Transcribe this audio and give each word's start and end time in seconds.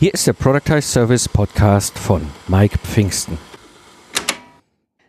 Hier 0.00 0.14
ist 0.14 0.28
der 0.28 0.32
Productize 0.32 0.82
Service 0.82 1.28
Podcast 1.28 1.98
von 1.98 2.22
Mike 2.46 2.78
Pfingsten. 2.78 3.36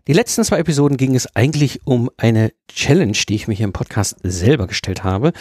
Die 0.08 0.14
letzten 0.14 0.44
zwei 0.44 0.58
Episoden 0.58 0.98
ging 0.98 1.14
es 1.14 1.28
eigentlich 1.36 1.82
um 1.86 2.10
eine 2.18 2.54
Challenge, 2.68 3.16
die 3.30 3.36
ich 3.36 3.48
mir 3.48 3.54
hier 3.54 3.68
im 3.68 3.72
Podcast 3.72 4.16
selber 4.24 4.66
gestellt 4.66 5.04
habe. 5.04 5.34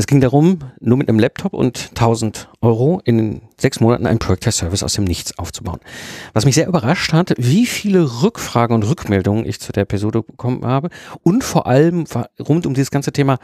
Es 0.00 0.06
ging 0.06 0.22
darum, 0.22 0.60
nur 0.80 0.96
mit 0.96 1.10
einem 1.10 1.18
Laptop 1.18 1.52
und 1.52 1.90
1000 1.90 2.48
Euro 2.62 3.02
in 3.04 3.42
sechs 3.58 3.80
Monaten 3.80 4.06
einen 4.06 4.18
Project-Service 4.18 4.82
aus 4.82 4.94
dem 4.94 5.04
Nichts 5.04 5.38
aufzubauen. 5.38 5.78
Was 6.32 6.46
mich 6.46 6.54
sehr 6.54 6.66
überrascht 6.66 7.12
hat, 7.12 7.34
wie 7.36 7.66
viele 7.66 8.22
Rückfragen 8.22 8.74
und 8.74 8.82
Rückmeldungen 8.84 9.44
ich 9.44 9.60
zu 9.60 9.72
der 9.72 9.82
Episode 9.82 10.22
bekommen 10.22 10.64
habe 10.64 10.88
und 11.22 11.44
vor 11.44 11.66
allem 11.66 12.06
rund 12.40 12.64
um 12.64 12.72
dieses 12.72 12.90
ganze 12.90 13.12
Thema 13.12 13.36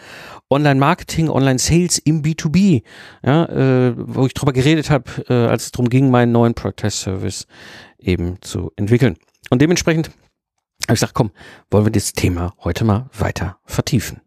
Online-Marketing, 0.48 1.28
Online-Sales 1.28 1.98
im 1.98 2.22
B2B, 2.22 2.84
ja, 3.22 3.44
äh, 3.44 3.94
wo 3.94 4.24
ich 4.24 4.32
drüber 4.32 4.54
geredet 4.54 4.88
habe, 4.88 5.10
äh, 5.28 5.34
als 5.34 5.64
es 5.64 5.72
darum 5.72 5.90
ging, 5.90 6.10
meinen 6.10 6.32
neuen 6.32 6.54
Project-Service 6.54 7.46
eben 7.98 8.40
zu 8.40 8.72
entwickeln. 8.76 9.18
Und 9.50 9.60
dementsprechend 9.60 10.06
habe 10.06 10.94
ich 10.94 11.00
gesagt, 11.00 11.12
komm, 11.12 11.32
wollen 11.70 11.84
wir 11.84 11.92
das 11.92 12.14
Thema 12.14 12.54
heute 12.64 12.86
mal 12.86 13.10
weiter 13.12 13.58
vertiefen. 13.66 14.22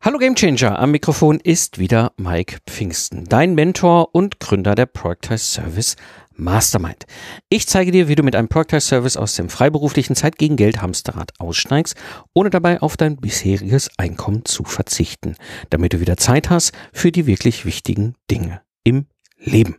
Hallo 0.00 0.18
Gamechanger, 0.18 0.78
am 0.78 0.92
Mikrofon 0.92 1.40
ist 1.40 1.78
wieder 1.80 2.12
Mike 2.16 2.58
Pfingsten, 2.68 3.24
dein 3.24 3.56
Mentor 3.56 4.14
und 4.14 4.38
Gründer 4.38 4.76
der 4.76 4.86
Productize 4.86 5.44
Service 5.44 5.96
Mastermind. 6.36 7.04
Ich 7.48 7.66
zeige 7.66 7.90
dir, 7.90 8.06
wie 8.06 8.14
du 8.14 8.22
mit 8.22 8.36
einem 8.36 8.46
Productize 8.46 8.86
Service 8.86 9.16
aus 9.16 9.34
dem 9.34 9.48
freiberuflichen 9.48 10.14
Zeit 10.14 10.38
gegen 10.38 10.54
Geld 10.54 10.80
Hamsterrad 10.80 11.32
aussteigst, 11.40 11.96
ohne 12.32 12.48
dabei 12.48 12.80
auf 12.80 12.96
dein 12.96 13.16
bisheriges 13.16 13.90
Einkommen 13.96 14.44
zu 14.44 14.62
verzichten, 14.62 15.34
damit 15.70 15.94
du 15.94 16.00
wieder 16.00 16.16
Zeit 16.16 16.48
hast 16.48 16.72
für 16.92 17.10
die 17.10 17.26
wirklich 17.26 17.66
wichtigen 17.66 18.14
Dinge 18.30 18.62
im 18.84 19.06
Leben. 19.36 19.78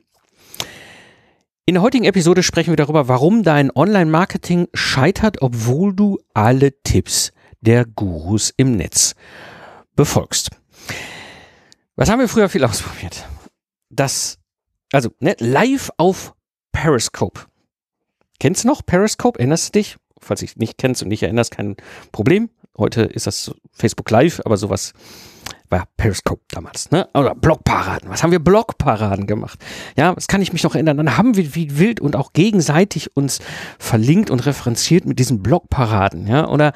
In 1.65 1.75
der 1.75 1.81
heutigen 1.81 2.03
Episode 2.03 2.43
sprechen 2.43 2.73
wir 2.73 2.77
darüber, 2.77 3.07
warum 3.07 3.43
dein 3.43 3.71
Online-Marketing 3.73 4.67
scheitert, 4.73 5.41
obwohl 5.41 5.95
du 5.95 6.19
alle 6.33 6.73
Tipps 6.83 7.31
der 7.61 7.85
Gurus 7.85 8.53
im 8.57 8.75
Netz 8.75 9.15
befolgst. 9.99 10.49
Was 11.97 12.09
haben 12.09 12.19
wir 12.19 12.29
früher 12.29 12.47
viel 12.47 12.63
ausprobiert? 12.63 13.27
Das, 13.89 14.39
also 14.93 15.09
ne, 15.19 15.35
live 15.39 15.91
auf 15.97 16.33
Periscope. 16.71 17.41
Kennst 18.39 18.63
du 18.63 18.69
noch 18.69 18.85
Periscope? 18.85 19.37
Erinnerst 19.37 19.67
du 19.67 19.79
dich? 19.79 19.97
Falls 20.21 20.41
ich 20.41 20.55
nicht 20.55 20.77
kennst 20.77 21.03
und 21.03 21.09
nicht 21.09 21.23
erinnerst, 21.23 21.51
kein 21.51 21.75
Problem. 22.13 22.49
Heute 22.77 23.01
ist 23.01 23.27
das 23.27 23.51
Facebook 23.73 24.09
Live, 24.09 24.39
aber 24.45 24.55
sowas 24.55 24.93
war 25.69 25.85
Periscope 25.97 26.43
damals, 26.47 26.91
ne? 26.91 27.09
Oder 27.13 27.35
Blogparaden. 27.35 28.09
Was 28.09 28.23
haben 28.23 28.31
wir 28.31 28.39
Blogparaden 28.39 29.27
gemacht? 29.27 29.59
Ja, 29.97 30.15
das 30.15 30.27
kann 30.27 30.41
ich 30.41 30.53
mich 30.53 30.63
noch 30.63 30.75
erinnern. 30.75 30.95
Dann 30.95 31.17
haben 31.17 31.35
wir 31.35 31.55
wie 31.55 31.77
wild 31.77 31.99
und 31.99 32.15
auch 32.15 32.31
gegenseitig 32.31 33.17
uns 33.17 33.39
verlinkt 33.79 34.29
und 34.29 34.45
referenziert 34.45 35.05
mit 35.05 35.19
diesen 35.19 35.43
Blogparaden, 35.43 36.25
ja? 36.25 36.47
Oder 36.47 36.71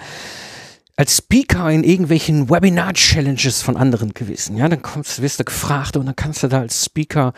als 0.95 1.17
Speaker 1.17 1.71
in 1.71 1.83
irgendwelchen 1.83 2.49
Webinar-Challenges 2.49 3.61
von 3.61 3.77
anderen 3.77 4.13
gewesen. 4.13 4.57
Ja, 4.57 4.69
dann 4.69 4.81
kommst, 4.81 5.21
wirst 5.21 5.39
du 5.39 5.43
gefragt 5.43 5.97
und 5.97 6.05
dann 6.05 6.15
kannst 6.15 6.43
du 6.43 6.47
da 6.47 6.59
als 6.59 6.85
Speaker, 6.85 7.33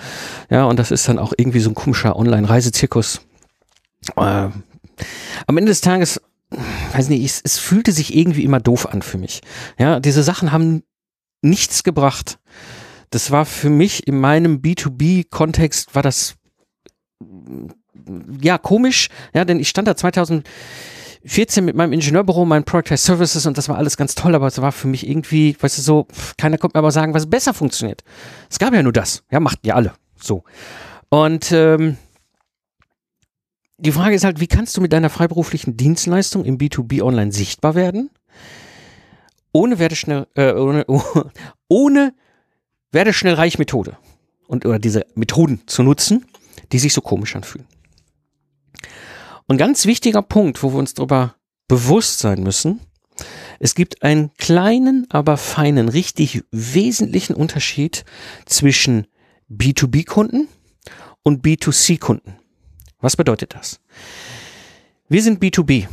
ja, 0.50 0.66
und 0.66 0.78
das 0.78 0.92
ist 0.92 1.08
dann 1.08 1.20
auch 1.20 1.34
irgendwie 1.38 1.62
so 1.62 1.70
ein 1.70 1.76
komischer 1.76 2.18
Online-Reisezirkus. 2.18 3.22
Äh, 4.18 4.50
am 5.48 5.58
Ende 5.58 5.66
des 5.66 5.82
Tages, 5.82 6.22
weiß 6.94 7.10
nicht, 7.10 7.24
es, 7.24 7.42
es 7.44 7.58
fühlte 7.58 7.92
sich 7.92 8.16
irgendwie 8.16 8.44
immer 8.44 8.60
doof 8.60 8.88
an 8.88 9.02
für 9.02 9.18
mich. 9.18 9.42
Ja, 9.78 10.00
diese 10.00 10.24
Sachen 10.24 10.52
haben 10.52 10.84
nichts 11.42 11.84
gebracht. 11.84 12.40
Das 13.10 13.32
war 13.32 13.46
für 13.46 13.70
mich 13.70 14.08
in 14.08 14.20
meinem 14.20 14.58
B2B-Kontext 14.58 15.96
war 15.96 16.02
das 16.02 16.36
ja 18.42 18.58
komisch, 18.58 19.10
ja, 19.34 19.46
denn 19.46 19.60
ich 19.60 19.70
stand 19.70 19.88
da 19.88 19.96
2000 19.96 20.48
14 21.26 21.66
mit 21.66 21.76
meinem 21.76 21.94
Ingenieurbüro, 21.94 22.46
mein 22.46 22.64
Product 22.64 22.98
Services 22.98 23.46
und 23.46 23.58
das 23.58 23.68
war 23.68 23.78
alles 23.78 23.98
ganz 23.98 24.16
toll, 24.16 24.36
aber 24.36 24.48
es 24.48 24.62
war 24.62 24.72
für 24.72 24.88
mich 24.88 25.08
irgendwie, 25.08 25.58
weißt 25.60 25.78
du, 25.80 25.82
so, 25.82 26.08
keiner 26.38 26.58
kommt 26.58 26.76
mir 26.76 26.80
aber 26.80 26.92
sagen, 26.92 27.14
was 27.14 27.30
besser 27.30 27.54
funktioniert. 27.54 28.04
Es 28.50 28.60
gab 28.60 28.74
ja 28.74 28.84
nur 28.84 28.94
das. 28.94 29.24
Ja, 29.32 29.40
machten 29.40 29.66
ja 29.66 29.76
alle. 29.76 29.94
So. 30.22 30.44
Und 31.10 31.52
ähm, 31.52 31.98
die 33.78 33.92
Frage 33.92 34.16
ist 34.16 34.24
halt, 34.24 34.40
wie 34.40 34.48
kannst 34.48 34.78
du 34.78 34.82
mit 34.82 34.94
deiner 34.94 35.10
freiberuflichen 35.10 35.76
Dienstleistung 35.78 36.46
im 36.46 36.58
B2B 36.58 37.02
online 37.02 37.32
sichtbar 37.32 37.76
werden? 37.76 38.10
Ohne 39.52 39.80
werde 39.80 39.96
schnell, 39.96 40.28
äh, 40.36 40.54
ohne, 40.54 40.86
ohne 41.68 42.14
werde 42.92 43.14
schnell 43.14 43.34
reich 43.34 43.58
Methode. 43.58 43.98
Und 44.48 44.66
oder 44.66 44.80
diese 44.80 45.06
Methoden 45.16 45.62
zu 45.66 45.82
nutzen, 45.82 46.26
die 46.72 46.80
sich 46.80 46.94
so 46.94 47.02
komisch 47.02 47.36
anfühlen. 47.36 47.68
Und 49.48 49.58
ganz 49.58 49.86
wichtiger 49.86 50.22
Punkt, 50.22 50.64
wo 50.64 50.72
wir 50.72 50.80
uns 50.80 50.94
darüber 50.94 51.36
bewusst 51.68 52.20
sein 52.20 52.42
müssen, 52.42 52.82
es 53.60 53.76
gibt 53.76 54.04
einen 54.04 54.34
kleinen, 54.38 55.08
aber 55.10 55.38
feinen, 55.38 55.88
richtig 55.90 56.44
wesentlichen 56.52 57.34
Unterschied 57.34 58.04
zwischen 58.46 59.08
B2B-Kunden 59.50 60.48
und 61.24 61.46
B2C-Kunden. 61.46 62.36
Was 63.00 63.16
bedeutet 63.16 63.54
das? 63.54 63.80
Wir 65.08 65.22
sind 65.22 65.42
B2B. 65.42 65.88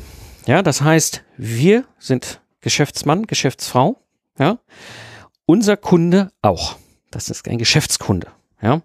Ja, 0.46 0.62
das 0.62 0.80
heißt, 0.80 1.22
wir 1.36 1.84
sind 1.98 2.40
Geschäftsmann, 2.60 3.26
Geschäftsfrau. 3.26 4.02
Ja, 4.38 4.58
unser 5.46 5.76
Kunde 5.76 6.32
auch. 6.40 6.76
Das 7.10 7.28
ist 7.28 7.46
ein 7.46 7.58
Geschäftskunde. 7.58 8.28
Ja, 8.62 8.82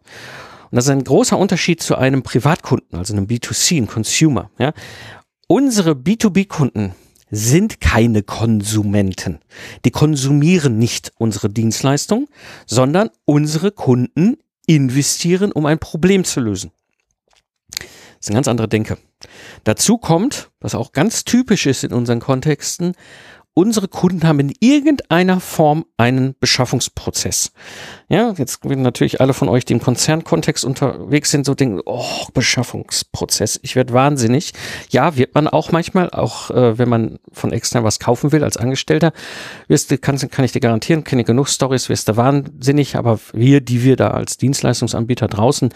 und 0.70 0.76
das 0.76 0.86
ist 0.86 0.92
ein 0.92 1.04
großer 1.04 1.38
Unterschied 1.38 1.82
zu 1.82 1.96
einem 1.96 2.24
Privatkunden, 2.24 2.98
also 2.98 3.14
einem 3.14 3.28
B2C, 3.28 3.78
einem 3.78 3.88
Consumer. 3.88 4.50
Ja. 4.58 4.74
Unsere 5.48 5.92
B2B-Kunden 5.92 6.94
sind 7.30 7.82
keine 7.82 8.24
Konsumenten. 8.24 9.40
Die 9.86 9.92
konsumieren 9.92 10.78
nicht 10.78 11.12
unsere 11.18 11.50
Dienstleistung, 11.50 12.28
sondern 12.66 13.10
unsere 13.26 13.72
Kunden 13.72 14.38
investieren, 14.66 15.52
um 15.52 15.66
ein 15.66 15.80
Problem 15.80 16.24
zu 16.24 16.40
lösen. 16.40 16.72
Das 17.80 18.26
ist 18.26 18.30
eine 18.30 18.36
ganz 18.36 18.48
andere 18.48 18.68
Denke. 18.68 18.98
Dazu 19.64 19.98
kommt, 19.98 20.50
was 20.60 20.76
auch 20.76 20.92
ganz 20.92 21.24
typisch 21.24 21.66
ist 21.66 21.84
in 21.84 21.94
unseren 21.94 22.20
Kontexten, 22.20 22.94
unsere 23.58 23.88
Kunden 23.88 24.28
haben 24.28 24.40
in 24.40 24.54
irgendeiner 24.60 25.40
Form 25.40 25.86
einen 25.98 26.36
Beschaffungsprozess. 26.40 27.52
Ja, 28.08 28.36
jetzt 28.38 28.64
werden 28.64 28.84
natürlich 28.84 29.20
alle 29.20 29.34
von 29.34 29.50
euch, 29.50 29.66
die 29.66 29.74
im 29.74 29.82
Konzernkontext 29.82 30.64
unterwegs 30.64 31.32
sind, 31.32 31.44
so 31.44 31.56
denken, 31.56 31.82
oh, 31.84 32.28
Beschaffungsprozess, 32.36 33.60
ich 33.64 33.76
werde 33.76 33.94
wahnsinnig. 33.94 34.54
Ja, 34.92 35.18
wird 35.18 35.34
man 35.34 35.48
auch 35.48 35.72
manchmal, 35.72 36.12
auch 36.12 36.52
äh, 36.52 36.78
wenn 36.78 36.88
man 36.88 37.18
von 37.32 37.52
extern 37.52 37.84
was 37.84 37.98
kaufen 37.98 38.32
will 38.32 38.44
als 38.44 38.58
Angestellter, 38.58 39.12
wirst 39.68 39.90
du, 39.90 39.98
kann, 39.98 40.20
kann 40.30 40.46
ich 40.46 40.52
dir 40.52 40.60
garantieren, 40.60 41.04
kenne 41.04 41.24
genug 41.24 41.48
Stories, 41.48 41.90
wirst 41.90 42.10
du 42.10 42.16
wahnsinnig, 42.16 42.96
aber 42.96 43.20
wir, 43.34 43.60
die 43.60 43.84
wir 43.84 43.96
da 43.96 44.10
als 44.12 44.38
Dienstleistungsanbieter 44.38 45.28
draußen 45.28 45.74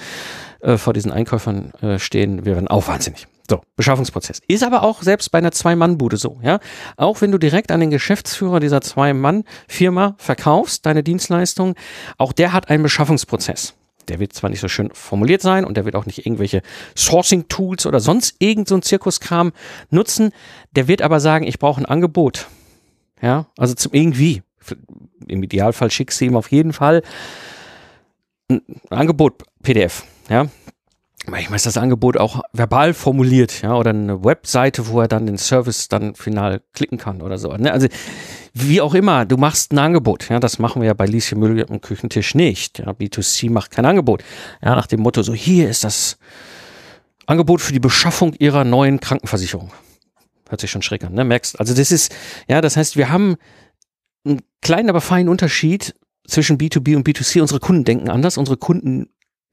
äh, 0.60 0.78
vor 0.78 0.94
diesen 0.94 1.12
Einkäufern 1.12 1.74
äh, 1.82 1.98
stehen, 1.98 2.46
wir 2.46 2.54
werden 2.54 2.68
auch 2.68 2.88
wahnsinnig. 2.88 3.26
So, 3.52 3.60
Beschaffungsprozess. 3.76 4.40
Ist 4.48 4.64
aber 4.64 4.82
auch 4.82 5.02
selbst 5.02 5.30
bei 5.30 5.40
einer 5.40 5.52
Zwei-Mann-Bude 5.52 6.16
so, 6.16 6.40
ja. 6.42 6.62
Auch 6.96 7.20
wenn 7.20 7.34
du 7.34 7.38
direkt 7.38 7.70
an 7.74 7.82
den 7.82 7.90
Geschäftsführer 7.90 8.62
dieser 8.62 8.80
Zwei-Mann-Firma 8.80 10.16
verkaufst, 10.18 10.86
deine 10.86 11.04
Dienstleistung, 11.04 11.76
auch 12.18 12.32
der 12.32 12.54
hat 12.54 12.70
einen 12.70 12.82
Beschaffungsprozess. 12.82 13.74
Der 14.08 14.22
wird 14.22 14.32
zwar 14.32 14.50
nicht 14.50 14.62
so 14.62 14.70
schön 14.70 14.90
formuliert 14.94 15.42
sein 15.42 15.66
und 15.66 15.76
der 15.76 15.84
wird 15.84 15.98
auch 15.98 16.06
nicht 16.06 16.26
irgendwelche 16.26 16.62
Sourcing-Tools 16.96 17.88
oder 17.88 18.00
sonst 18.00 18.38
irgend 18.40 18.70
so 18.70 18.76
ein 18.76 18.84
Zirkuskram 18.84 19.52
nutzen. 19.90 20.32
Der 20.72 20.88
wird 20.88 21.02
aber 21.02 21.20
sagen, 21.20 21.46
ich 21.46 21.60
brauche 21.60 21.82
ein 21.82 21.86
Angebot. 21.86 22.48
Ja, 23.22 23.48
also 23.58 23.74
zum 23.74 23.92
irgendwie. 23.92 24.44
Im 25.28 25.44
Idealfall 25.44 25.92
schickst 25.92 26.22
du 26.22 26.26
ihm 26.26 26.38
auf 26.38 26.52
jeden 26.52 26.72
Fall 26.72 27.02
ein 28.50 28.62
Angebot 28.90 29.44
PDF. 29.62 30.06
Ja, 30.30 30.48
manchmal 31.28 31.58
ist 31.58 31.66
das 31.66 31.78
Angebot 31.78 32.18
auch 32.18 32.42
verbal 32.54 32.94
formuliert, 32.94 33.62
ja, 33.62 33.76
oder 33.76 33.92
eine 33.92 34.24
Webseite, 34.24 34.88
wo 34.88 35.02
er 35.02 35.08
dann 35.08 35.26
den 35.26 35.38
Service 35.38 35.88
dann 35.88 36.16
final 36.16 36.62
klicken 36.74 36.98
kann 36.98 37.22
oder 37.22 37.38
so. 37.38 37.56
Ne? 37.56 37.72
Also 37.72 37.88
wie 38.54 38.82
auch 38.82 38.94
immer, 38.94 39.26
du 39.26 39.38
machst 39.38 39.72
ein 39.72 39.80
Angebot, 39.80 40.30
ja, 40.30 40.40
das 40.40 40.60
machen 40.60 40.82
wir 40.82 40.88
ja 40.88 40.94
bei 40.94 41.06
Lieschen 41.06 41.40
Müll 41.40 41.66
am 41.70 41.82
Küchentisch 41.82 42.36
nicht. 42.36 42.80
Ja, 42.80 42.92
B2C 42.92 43.50
macht 43.52 43.72
kein 43.72 43.86
Angebot. 43.86 44.24
Ja, 44.64 44.76
nach 44.76 44.88
dem 44.88 45.02
Motto, 45.02 45.24
so 45.24 45.34
hier 45.34 45.70
ist 45.70 45.84
das 45.84 46.18
Angebot 47.26 47.62
für 47.62 47.74
die 47.74 47.80
Beschaffung 47.80 48.34
ihrer 48.34 48.64
neuen 48.64 49.00
Krankenversicherung. 49.00 49.72
Hört 50.50 50.60
sich 50.60 50.72
schon 50.72 50.82
schräg 50.82 51.04
an, 51.04 51.14
ne? 51.14 51.24
Merkst, 51.24 51.60
also 51.60 51.74
das 51.74 51.92
ist, 51.92 52.14
ja, 52.48 52.60
das 52.60 52.76
heißt, 52.76 52.98
wir 52.98 53.10
haben 53.10 53.38
einen 54.26 54.42
kleinen, 54.62 54.90
aber 54.90 55.00
feinen 55.00 55.30
Unterschied 55.30 55.96
zwischen 56.28 56.58
B2B 56.58 56.96
und 56.96 57.08
B2C. 57.08 57.42
Unsere 57.42 57.60
Kunden 57.60 57.86
denken 57.86 58.10
anders, 58.10 58.38
unsere 58.38 58.58
Kunden 58.58 59.08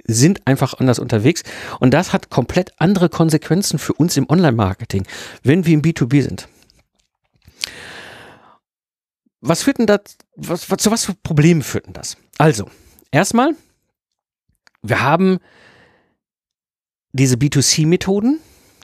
sind 0.08 0.46
einfach 0.46 0.74
anders 0.74 0.98
unterwegs 0.98 1.44
und 1.78 1.92
das 1.92 2.12
hat 2.12 2.30
komplett 2.30 2.72
andere 2.78 3.08
Konsequenzen 3.08 3.78
für 3.78 3.92
uns 3.92 4.16
im 4.16 4.28
Online-Marketing, 4.28 5.06
wenn 5.44 5.64
wir 5.66 5.74
im 5.74 5.82
B2B 5.82 6.22
sind. 6.22 6.48
Was 9.40 9.62
führt 9.62 9.78
denn 9.78 9.86
das, 9.86 10.00
was, 10.34 10.70
was, 10.70 10.82
zu 10.82 10.90
was 10.90 11.04
für 11.04 11.14
Problemen 11.14 11.62
führt 11.62 11.86
denn 11.86 11.92
das? 11.92 12.16
Also, 12.38 12.68
erstmal, 13.12 13.54
wir 14.82 15.00
haben 15.00 15.38
diese 17.12 17.36
B2C-Methoden, 17.36 18.40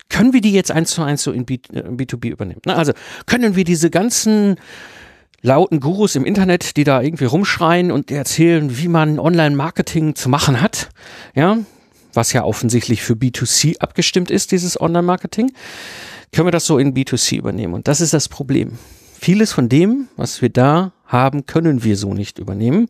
können 0.08 0.32
wir 0.32 0.40
die 0.40 0.52
jetzt 0.52 0.70
eins 0.70 0.90
zu 0.90 1.02
eins 1.02 1.22
so 1.22 1.32
in 1.32 1.44
B, 1.44 1.54
äh, 1.72 1.82
B2B 1.82 2.28
übernehmen? 2.30 2.60
Na, 2.66 2.76
also 2.76 2.92
können 3.26 3.56
wir 3.56 3.64
diese 3.64 3.90
ganzen 3.90 4.56
lauten 5.44 5.78
Gurus 5.78 6.16
im 6.16 6.24
Internet, 6.24 6.78
die 6.78 6.84
da 6.84 7.02
irgendwie 7.02 7.26
rumschreien 7.26 7.92
und 7.92 8.10
erzählen, 8.10 8.78
wie 8.78 8.88
man 8.88 9.18
Online-Marketing 9.18 10.14
zu 10.14 10.30
machen 10.30 10.62
hat, 10.62 10.88
ja, 11.34 11.58
was 12.14 12.32
ja 12.32 12.44
offensichtlich 12.44 13.02
für 13.02 13.12
B2C 13.12 13.78
abgestimmt 13.78 14.30
ist, 14.30 14.52
dieses 14.52 14.80
Online-Marketing, 14.80 15.52
können 16.32 16.46
wir 16.46 16.52
das 16.52 16.64
so 16.64 16.78
in 16.78 16.94
B2C 16.94 17.36
übernehmen. 17.36 17.74
Und 17.74 17.88
das 17.88 18.00
ist 18.00 18.14
das 18.14 18.30
Problem. 18.30 18.78
Vieles 19.20 19.52
von 19.52 19.68
dem, 19.68 20.08
was 20.16 20.40
wir 20.40 20.48
da 20.48 20.92
haben, 21.04 21.44
können 21.44 21.84
wir 21.84 21.98
so 21.98 22.14
nicht 22.14 22.38
übernehmen. 22.38 22.88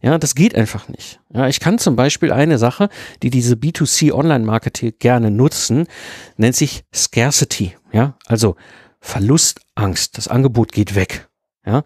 Ja, 0.00 0.16
das 0.16 0.36
geht 0.36 0.54
einfach 0.54 0.88
nicht. 0.88 1.18
Ja, 1.34 1.48
ich 1.48 1.58
kann 1.58 1.78
zum 1.78 1.96
Beispiel 1.96 2.30
eine 2.30 2.58
Sache, 2.58 2.88
die 3.24 3.30
diese 3.30 3.56
B2C 3.56 4.12
Online-Marketing 4.12 4.94
gerne 5.00 5.32
nutzen, 5.32 5.88
nennt 6.36 6.54
sich 6.54 6.84
Scarcity. 6.94 7.74
Ja, 7.92 8.16
also 8.26 8.54
Verlustangst. 9.00 10.16
Das 10.16 10.28
Angebot 10.28 10.70
geht 10.70 10.94
weg. 10.94 11.28
Ja, 11.66 11.82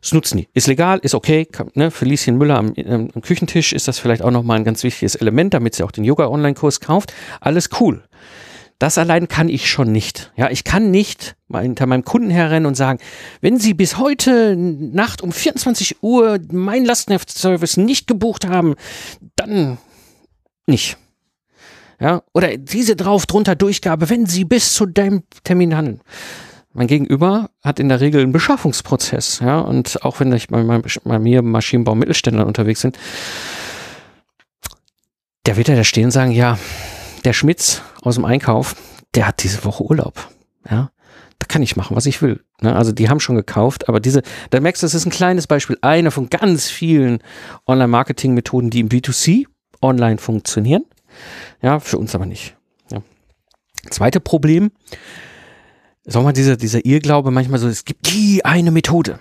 das 0.00 0.12
nutzen 0.12 0.38
die. 0.38 0.48
Ist 0.54 0.66
legal, 0.66 0.98
ist 1.02 1.14
okay. 1.14 1.48
Ne, 1.74 1.90
für 1.90 2.04
Lieschen 2.04 2.38
Müller 2.38 2.58
am, 2.58 2.72
ähm, 2.76 3.08
am 3.14 3.22
Küchentisch 3.22 3.72
ist 3.72 3.88
das 3.88 3.98
vielleicht 3.98 4.22
auch 4.22 4.30
nochmal 4.30 4.58
ein 4.58 4.64
ganz 4.64 4.82
wichtiges 4.84 5.16
Element, 5.16 5.54
damit 5.54 5.74
sie 5.74 5.82
auch 5.82 5.90
den 5.90 6.04
Yoga-Online-Kurs 6.04 6.80
kauft. 6.80 7.12
Alles 7.40 7.70
cool. 7.80 8.04
Das 8.78 8.98
allein 8.98 9.26
kann 9.26 9.48
ich 9.48 9.70
schon 9.70 9.90
nicht. 9.90 10.32
Ja, 10.36 10.50
ich 10.50 10.62
kann 10.62 10.90
nicht 10.90 11.34
mal 11.48 11.62
hinter 11.62 11.86
meinem 11.86 12.04
Kunden 12.04 12.28
herrennen 12.28 12.66
und 12.66 12.74
sagen, 12.74 12.98
wenn 13.40 13.58
Sie 13.58 13.72
bis 13.72 13.96
heute 13.96 14.54
Nacht 14.54 15.22
um 15.22 15.32
24 15.32 16.02
Uhr 16.02 16.38
mein 16.52 16.84
Lastenheft-Service 16.84 17.78
nicht 17.78 18.06
gebucht 18.06 18.46
haben, 18.46 18.74
dann 19.34 19.78
nicht. 20.66 20.98
Ja, 21.98 22.22
oder 22.34 22.58
diese 22.58 22.94
drauf 22.94 23.24
drunter 23.24 23.54
Durchgabe, 23.54 24.10
wenn 24.10 24.26
Sie 24.26 24.44
bis 24.44 24.74
zu 24.74 24.84
dem 24.84 25.22
Termin 25.42 25.74
handeln. 25.74 26.02
Mein 26.76 26.88
Gegenüber 26.88 27.48
hat 27.62 27.80
in 27.80 27.88
der 27.88 28.02
Regel 28.02 28.20
einen 28.20 28.32
Beschaffungsprozess, 28.32 29.40
ja, 29.40 29.60
und 29.60 30.04
auch 30.04 30.20
wenn 30.20 30.30
ich 30.34 30.48
bei, 30.48 30.62
bei 31.04 31.18
mir 31.18 31.40
Maschinenbau 31.40 31.94
Mittelständler 31.94 32.46
unterwegs 32.46 32.82
sind, 32.82 32.98
der 35.46 35.56
wird 35.56 35.68
ja 35.68 35.74
da 35.74 35.84
stehen 35.84 36.04
und 36.04 36.10
sagen, 36.10 36.32
ja, 36.32 36.58
der 37.24 37.32
Schmitz 37.32 37.80
aus 38.02 38.16
dem 38.16 38.26
Einkauf, 38.26 38.76
der 39.14 39.26
hat 39.26 39.42
diese 39.42 39.64
Woche 39.64 39.84
Urlaub, 39.84 40.28
ja. 40.70 40.90
Da 41.38 41.46
kann 41.46 41.62
ich 41.62 41.76
machen, 41.76 41.96
was 41.96 42.06
ich 42.06 42.20
will. 42.20 42.44
Ne? 42.60 42.74
Also 42.74 42.92
die 42.92 43.08
haben 43.08 43.20
schon 43.20 43.36
gekauft, 43.36 43.88
aber 43.88 44.00
diese, 44.00 44.22
da 44.50 44.60
merkst 44.60 44.82
du, 44.82 44.86
das 44.86 44.94
ist 44.94 45.06
ein 45.06 45.10
kleines 45.10 45.46
Beispiel, 45.46 45.78
eine 45.80 46.10
von 46.10 46.28
ganz 46.28 46.68
vielen 46.68 47.20
Online-Marketing-Methoden, 47.66 48.68
die 48.68 48.80
im 48.80 48.88
B2C 48.88 49.44
online 49.80 50.18
funktionieren. 50.18 50.84
Ja, 51.62 51.80
für 51.80 51.98
uns 51.98 52.14
aber 52.14 52.24
nicht. 52.24 52.56
Ja. 52.90 53.02
Zweite 53.90 54.20
Problem, 54.20 54.70
sag 56.06 56.22
mal, 56.22 56.32
dieser, 56.32 56.56
dieser 56.56 56.84
Irrglaube 56.84 57.30
manchmal 57.30 57.58
so, 57.58 57.68
es 57.68 57.84
gibt 57.84 58.12
die 58.12 58.44
eine 58.44 58.70
Methode. 58.70 59.18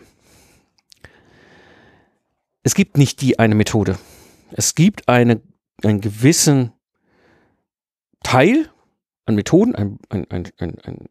Es 2.63 2.75
gibt 2.75 2.97
nicht 2.97 3.21
die 3.21 3.37
eine 3.37 3.55
Methode. 3.55 3.97
Es 4.51 4.75
gibt 4.75 5.09
eine, 5.09 5.41
einen 5.83 6.01
gewissen 6.01 6.71
Teil 8.23 8.69
an 9.25 9.35
Methoden, 9.35 9.75
einen 9.75 9.99
ein, 10.09 10.25
ein, 10.29 10.47
ein, 10.57 10.77
ein 10.83 11.09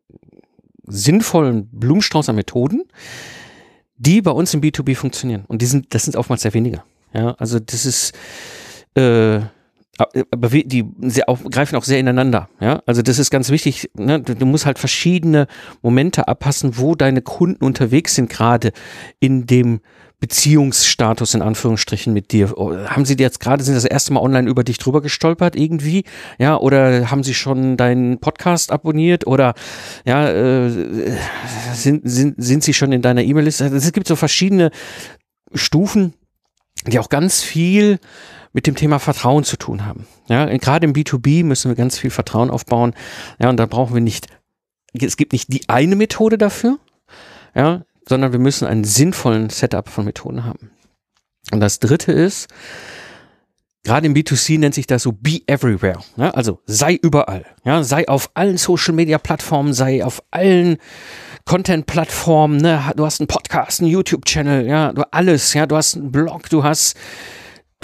sinnvollen 0.86 1.68
Blumenstrauß 1.70 2.28
an 2.28 2.36
Methoden, 2.36 2.84
die 3.96 4.22
bei 4.22 4.30
uns 4.30 4.54
im 4.54 4.60
B2B 4.60 4.96
funktionieren. 4.96 5.44
Und 5.46 5.62
die 5.62 5.66
sind, 5.66 5.94
das 5.94 6.04
sind 6.04 6.16
oftmals 6.16 6.42
sehr 6.42 6.54
wenige. 6.54 6.82
Ja, 7.12 7.32
also 7.32 7.58
das 7.60 7.86
ist, 7.86 8.12
äh, 8.96 9.40
die 9.96 10.84
sehr 11.00 11.28
auch, 11.28 11.38
greifen 11.50 11.76
auch 11.76 11.84
sehr 11.84 11.98
ineinander. 11.98 12.48
Ja, 12.60 12.82
also 12.86 13.02
das 13.02 13.18
ist 13.18 13.30
ganz 13.30 13.50
wichtig. 13.50 13.90
Ne? 13.96 14.20
Du, 14.20 14.46
musst 14.46 14.66
halt 14.66 14.78
verschiedene 14.78 15.46
Momente 15.82 16.28
abpassen, 16.28 16.78
wo 16.78 16.94
deine 16.94 17.22
Kunden 17.22 17.64
unterwegs 17.64 18.14
sind, 18.14 18.28
gerade 18.28 18.72
in 19.20 19.46
dem 19.46 19.80
Beziehungsstatus 20.20 21.34
in 21.34 21.42
Anführungsstrichen 21.42 22.12
mit 22.12 22.32
dir. 22.32 22.56
Oh, 22.56 22.74
haben 22.74 23.04
sie 23.04 23.14
jetzt 23.18 23.40
gerade, 23.40 23.62
sind 23.62 23.74
das 23.74 23.84
erste 23.84 24.12
Mal 24.14 24.20
online 24.20 24.48
über 24.48 24.64
dich 24.64 24.78
drüber 24.78 25.02
gestolpert 25.02 25.54
irgendwie? 25.54 26.04
Ja, 26.38 26.56
oder 26.56 27.10
haben 27.10 27.22
sie 27.22 27.34
schon 27.34 27.76
deinen 27.76 28.20
Podcast 28.20 28.72
abonniert 28.72 29.26
oder 29.26 29.54
ja, 30.06 30.30
äh, 30.30 30.70
sind, 31.74 32.08
sind, 32.08 32.36
sind 32.38 32.64
sie 32.64 32.72
schon 32.72 32.92
in 32.92 33.02
deiner 33.02 33.22
E-Mail-Liste? 33.22 33.64
Also 33.64 33.76
es 33.76 33.92
gibt 33.92 34.08
so 34.08 34.16
verschiedene 34.16 34.70
Stufen, 35.52 36.14
die 36.86 36.98
auch 36.98 37.10
ganz 37.10 37.42
viel 37.42 37.98
mit 38.54 38.66
dem 38.66 38.76
Thema 38.76 38.98
Vertrauen 38.98 39.44
zu 39.44 39.58
tun 39.58 39.84
haben. 39.84 40.06
Ja, 40.28 40.46
gerade 40.56 40.86
im 40.86 40.94
B2B 40.94 41.44
müssen 41.44 41.70
wir 41.70 41.74
ganz 41.74 41.98
viel 41.98 42.10
Vertrauen 42.10 42.50
aufbauen. 42.50 42.94
Ja, 43.38 43.50
und 43.50 43.58
da 43.58 43.66
brauchen 43.66 43.92
wir 43.92 44.00
nicht, 44.00 44.28
es 44.94 45.18
gibt 45.18 45.32
nicht 45.32 45.52
die 45.52 45.68
eine 45.68 45.96
Methode 45.96 46.38
dafür, 46.38 46.78
ja, 47.54 47.82
sondern 48.08 48.32
wir 48.32 48.38
müssen 48.38 48.66
einen 48.66 48.84
sinnvollen 48.84 49.50
Setup 49.50 49.88
von 49.88 50.04
Methoden 50.04 50.44
haben. 50.44 50.70
Und 51.50 51.60
das 51.60 51.80
dritte 51.80 52.12
ist, 52.12 52.48
gerade 53.82 54.06
im 54.06 54.14
B2C 54.14 54.58
nennt 54.58 54.74
sich 54.74 54.86
das 54.86 55.02
so 55.02 55.12
be 55.12 55.40
everywhere. 55.46 55.98
Ja, 56.16 56.30
also 56.30 56.60
sei 56.64 56.94
überall. 56.94 57.44
Ja, 57.64 57.82
sei 57.82 58.08
auf 58.08 58.30
allen 58.34 58.56
Social 58.56 58.94
Media 58.94 59.18
Plattformen, 59.18 59.74
sei 59.74 60.04
auf 60.04 60.22
allen 60.30 60.78
Content 61.44 61.86
Plattformen. 61.86 62.58
Ne? 62.58 62.92
Du 62.96 63.04
hast 63.04 63.20
einen 63.20 63.26
Podcast, 63.26 63.80
einen 63.80 63.90
YouTube 63.90 64.24
Channel, 64.26 64.66
ja, 64.66 64.92
du 64.92 65.02
alles. 65.12 65.54
Ja, 65.54 65.66
du 65.66 65.76
hast 65.76 65.96
einen 65.96 66.12
Blog, 66.12 66.48
du 66.50 66.62
hast 66.62 66.96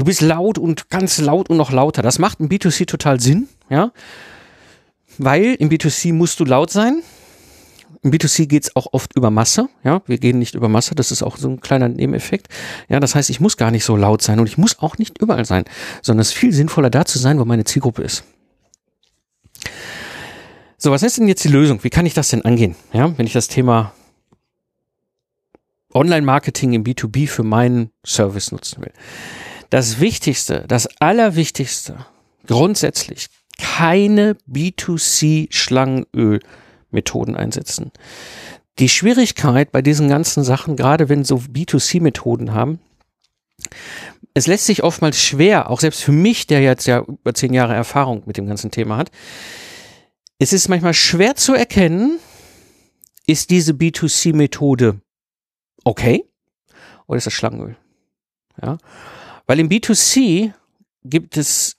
Du 0.01 0.07
bist 0.07 0.23
laut 0.23 0.57
und 0.57 0.89
ganz 0.89 1.19
laut 1.19 1.51
und 1.51 1.59
noch 1.59 1.73
lauter. 1.73 2.01
Das 2.01 2.19
macht 2.19 2.41
im 2.41 2.49
B2C 2.49 2.87
total 2.87 3.21
Sinn, 3.21 3.49
ja. 3.69 3.93
Weil 5.19 5.57
im 5.57 5.69
B2C 5.69 6.15
musst 6.15 6.41
du 6.41 6.47
laut 6.47 6.71
sein. 6.71 7.03
Im 8.01 8.11
B2C 8.11 8.47
geht 8.47 8.63
es 8.63 8.77
auch 8.77 8.95
oft 8.95 9.15
über 9.15 9.31
Masse, 9.31 9.69
ja. 9.85 10.01
Wir 10.07 10.17
gehen 10.17 10.39
nicht 10.39 10.55
über 10.55 10.71
Masse, 10.71 10.95
das 10.95 11.11
ist 11.11 11.23
auch 11.23 11.37
so 11.37 11.51
ein 11.51 11.61
kleiner 11.61 11.91
Nebeneffekt. 11.91 12.49
Ja, 12.89 12.99
das 12.99 13.15
heißt, 13.15 13.29
ich 13.29 13.41
muss 13.41 13.59
gar 13.59 13.71
nicht 13.71 13.85
so 13.85 13.95
laut 13.95 14.23
sein 14.23 14.41
und 14.41 14.47
ich 14.47 14.57
muss 14.57 14.79
auch 14.79 14.97
nicht 14.97 15.21
überall 15.21 15.45
sein, 15.45 15.65
sondern 16.01 16.23
es 16.23 16.29
ist 16.29 16.35
viel 16.39 16.55
sinnvoller 16.55 16.89
da 16.89 17.05
zu 17.05 17.19
sein, 17.19 17.39
wo 17.39 17.45
meine 17.45 17.65
Zielgruppe 17.65 18.03
ist. 18.03 18.25
So, 20.79 20.93
was 20.93 21.03
ist 21.03 21.19
denn 21.19 21.29
jetzt 21.29 21.45
die 21.45 21.49
Lösung? 21.49 21.85
Wie 21.85 21.91
kann 21.91 22.07
ich 22.07 22.15
das 22.15 22.31
denn 22.31 22.43
angehen? 22.47 22.75
Ja, 22.95 23.19
wenn 23.19 23.27
ich 23.27 23.35
das 23.35 23.49
Thema 23.49 23.93
Online-Marketing 25.93 26.73
im 26.73 26.85
B2B 26.85 27.29
für 27.29 27.43
meinen 27.43 27.91
Service 28.03 28.51
nutzen 28.51 28.81
will. 28.81 28.93
Das 29.71 30.01
Wichtigste, 30.01 30.67
das 30.69 30.87
Allerwichtigste, 31.01 32.05
grundsätzlich 32.47 33.29
keine 33.57 34.37
B2C-Schlangenöl-Methoden 34.51 37.37
einsetzen. 37.37 37.93
Die 38.79 38.89
Schwierigkeit 38.89 39.73
bei 39.73 39.83
diesen 39.83 40.09
ganzen 40.09 40.43
Sachen, 40.43 40.77
gerade 40.77 41.09
wenn 41.09 41.25
so 41.25 41.37
B2C-Methoden 41.37 42.53
haben, 42.53 42.81
es 44.33 44.47
lässt 44.47 44.67
sich 44.67 44.83
oftmals 44.83 45.23
schwer, 45.23 45.71
auch 45.71 45.81
selbst 45.81 46.03
für 46.03 46.13
mich, 46.13 46.47
der 46.47 46.63
jetzt 46.63 46.87
ja 46.87 47.01
über 47.01 47.35
zehn 47.35 47.53
Jahre 47.53 47.75
Erfahrung 47.75 48.23
mit 48.27 48.37
dem 48.37 48.47
ganzen 48.47 48.71
Thema 48.71 48.97
hat, 48.97 49.11
es 50.39 50.53
ist 50.53 50.69
manchmal 50.69 50.95
schwer 50.95 51.37
zu 51.37 51.55
erkennen, 51.55 52.19
ist 53.27 53.51
diese 53.51 53.73
B2C-Methode 53.73 55.01
okay 55.85 56.25
oder 57.07 57.19
ist 57.19 57.27
das 57.27 57.35
Schlangenöl? 57.35 57.77
Ja. 58.63 58.79
Weil 59.51 59.59
im 59.59 59.69
B2C 59.69 60.53
gibt 61.03 61.37
es 61.37 61.75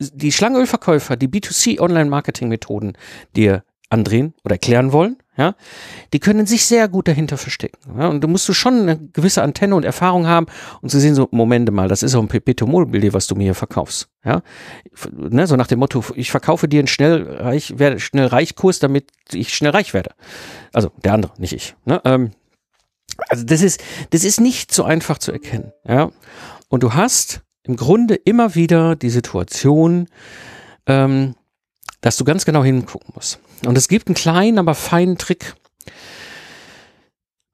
die 0.00 0.32
Schlangenölverkäufer, 0.32 1.14
die 1.14 1.28
B2C 1.28 1.78
Online-Marketing-Methoden 1.78 2.94
dir 3.36 3.62
andrehen 3.88 4.34
oder 4.42 4.56
erklären 4.56 4.90
wollen, 4.90 5.16
ja, 5.36 5.54
die 6.12 6.18
können 6.18 6.46
sich 6.46 6.66
sehr 6.66 6.88
gut 6.88 7.06
dahinter 7.06 7.38
verstecken. 7.38 7.78
Ja, 7.96 8.08
und 8.08 8.20
du 8.20 8.26
musst 8.26 8.48
du 8.48 8.52
schon 8.52 8.80
eine 8.80 8.98
gewisse 9.12 9.44
Antenne 9.44 9.76
und 9.76 9.84
Erfahrung 9.84 10.26
haben 10.26 10.46
und 10.80 10.90
zu 10.90 10.98
sehen, 10.98 11.14
so, 11.14 11.28
Momente 11.30 11.70
mal, 11.70 11.86
das 11.86 12.02
ist 12.02 12.16
auch 12.16 12.20
ein 12.20 12.26
Perpetuum-Mobile, 12.26 13.12
was 13.12 13.28
du 13.28 13.36
mir 13.36 13.44
hier 13.44 13.54
verkaufst. 13.54 14.08
Ja, 14.24 14.42
ne, 15.12 15.46
so 15.46 15.54
nach 15.54 15.68
dem 15.68 15.78
Motto, 15.78 16.02
ich 16.16 16.32
verkaufe 16.32 16.66
dir 16.66 16.80
einen 16.80 16.88
schnell 16.88 17.22
reich 17.22 18.56
Kurs, 18.56 18.80
damit 18.80 19.12
ich 19.30 19.54
schnell 19.54 19.70
reich 19.70 19.94
werde. 19.94 20.16
Also 20.72 20.90
der 21.04 21.12
andere, 21.12 21.32
nicht 21.38 21.52
ich. 21.52 21.76
Ne? 21.84 22.02
Ähm, 22.04 22.32
also 23.28 23.44
das 23.44 23.62
ist, 23.62 23.82
das 24.10 24.24
ist 24.24 24.40
nicht 24.40 24.72
so 24.72 24.84
einfach 24.84 25.18
zu 25.18 25.32
erkennen. 25.32 25.72
Ja. 25.86 26.10
Und 26.68 26.82
du 26.82 26.94
hast 26.94 27.42
im 27.62 27.76
Grunde 27.76 28.14
immer 28.14 28.54
wieder 28.54 28.96
die 28.96 29.10
Situation, 29.10 30.08
ähm, 30.86 31.34
dass 32.00 32.16
du 32.16 32.24
ganz 32.24 32.44
genau 32.44 32.64
hingucken 32.64 33.12
musst. 33.14 33.40
Und 33.66 33.76
es 33.76 33.88
gibt 33.88 34.08
einen 34.08 34.14
kleinen, 34.14 34.58
aber 34.58 34.74
feinen 34.74 35.18
Trick. 35.18 35.54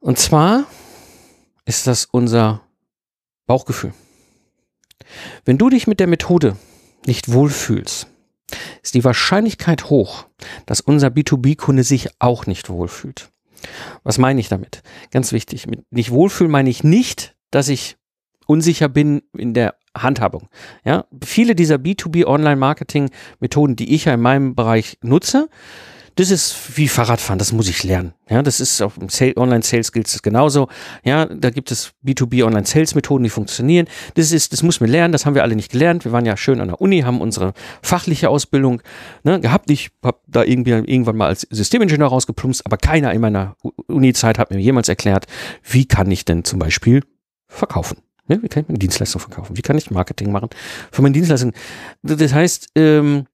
Und 0.01 0.19
zwar 0.19 0.65
ist 1.65 1.87
das 1.87 2.05
unser 2.05 2.61
Bauchgefühl. 3.47 3.95
Wenn 5.45 5.59
du 5.59 5.71
dich 5.71 5.87
mit 5.87 6.01
der 6.01 6.07
Methode 6.07 6.57
nicht 7.07 7.33
wohlfühlst, 7.33 8.07
ist 8.83 8.95
die 8.95 9.05
Wahrscheinlichkeit 9.05 9.89
hoch, 9.89 10.27
dass 10.67 10.81
unser 10.81 11.09
B2B-Kunde 11.09 11.85
sich 11.85 12.09
auch 12.19 12.47
nicht 12.47 12.69
wohlfühlt. 12.69 13.31
Was 14.03 14.19
meine 14.19 14.41
ich 14.41 14.49
damit? 14.49 14.83
Ganz 15.11 15.33
wichtig. 15.33 15.67
Mit 15.67 15.91
nicht 15.91 16.11
wohlfühlen 16.11 16.51
meine 16.51 16.69
ich 16.69 16.85
nicht, 16.85 17.35
dass 17.51 17.69
ich 17.69 17.97
unsicher 18.47 18.89
bin 18.89 19.23
in 19.37 19.55
der 19.55 19.75
Handhabung. 19.97 20.49
Ja, 20.85 21.05
viele 21.25 21.55
dieser 21.55 21.77
B2B 21.77 22.25
Online 22.27 22.57
Marketing 22.57 23.11
Methoden, 23.41 23.77
die 23.77 23.95
ich 23.95 24.07
ja 24.07 24.15
in 24.15 24.21
meinem 24.21 24.55
Bereich 24.55 24.99
nutze, 25.03 25.49
das 26.17 26.31
ist 26.31 26.77
wie 26.77 26.87
Fahrradfahren, 26.87 27.41
das 27.41 27.53
muss 27.53 27.69
ich 27.69 27.83
lernen. 27.83 28.15
Ja, 28.31 28.43
das 28.43 28.61
ist 28.61 28.81
auf 28.81 28.93
Online-Sales 28.99 29.89
Skills 29.89 30.23
genauso. 30.23 30.69
Ja, 31.03 31.27
da 31.27 31.51
gibt 31.51 31.73
es 31.73 31.93
B2B 32.07 32.45
Online-Sales-Methoden, 32.45 33.25
die 33.25 33.31
funktionieren. 33.31 33.89
Das 34.15 34.31
ist, 34.31 34.53
das 34.53 34.63
muss 34.63 34.81
man 34.81 34.91
lernen, 34.91 35.11
das 35.11 35.27
haben 35.27 35.35
wir 35.35 35.43
alle 35.43 35.57
nicht 35.57 35.73
gelernt. 35.73 36.05
Wir 36.05 36.13
waren 36.13 36.25
ja 36.25 36.37
schön 36.37 36.61
an 36.61 36.69
der 36.69 36.81
Uni, 36.81 37.01
haben 37.01 37.21
unsere 37.21 37.53
fachliche 37.83 38.29
Ausbildung 38.29 38.81
ne, 39.25 39.41
gehabt. 39.41 39.71
Ich 39.71 39.91
habe 40.05 40.21
da 40.29 40.45
irgendwie 40.45 40.71
irgendwann 40.71 41.17
mal 41.17 41.27
als 41.27 41.49
Systemingenieur 41.51 42.09
rausgeplumpst, 42.09 42.65
aber 42.65 42.77
keiner 42.77 43.13
in 43.13 43.21
meiner 43.21 43.57
Uni-Zeit 43.89 44.39
hat 44.39 44.53
mir 44.53 44.61
jemals 44.61 44.89
erklärt, 44.89 45.27
wie 45.65 45.87
kann 45.87 46.09
ich 46.13 46.25
denn 46.25 46.45
zum 46.45 46.61
Beispiel 46.61 47.03
verkaufen. 47.49 47.99
Ja, 48.29 48.43
wie 48.43 48.49
kann 48.49 48.63
ich 48.63 48.69
meine 48.69 48.79
Dienstleistung 48.79 49.21
verkaufen? 49.21 49.57
Wie 49.57 49.63
kann 49.63 49.77
ich 49.77 49.91
Marketing 49.91 50.33
machen 50.33 50.49
für 50.91 51.03
meine 51.03 51.13
Dienstleistung? 51.13 51.53
Das 52.03 52.33
heißt, 52.33 52.69
ähm, 52.75 53.27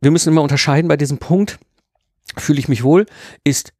wir 0.00 0.10
müssen 0.10 0.30
immer 0.32 0.42
unterscheiden 0.42 0.88
bei 0.88 0.96
diesem 0.96 1.18
Punkt 1.18 1.58
fühle 2.36 2.58
ich 2.58 2.68
mich 2.68 2.82
wohl, 2.82 3.06
ist, 3.44 3.72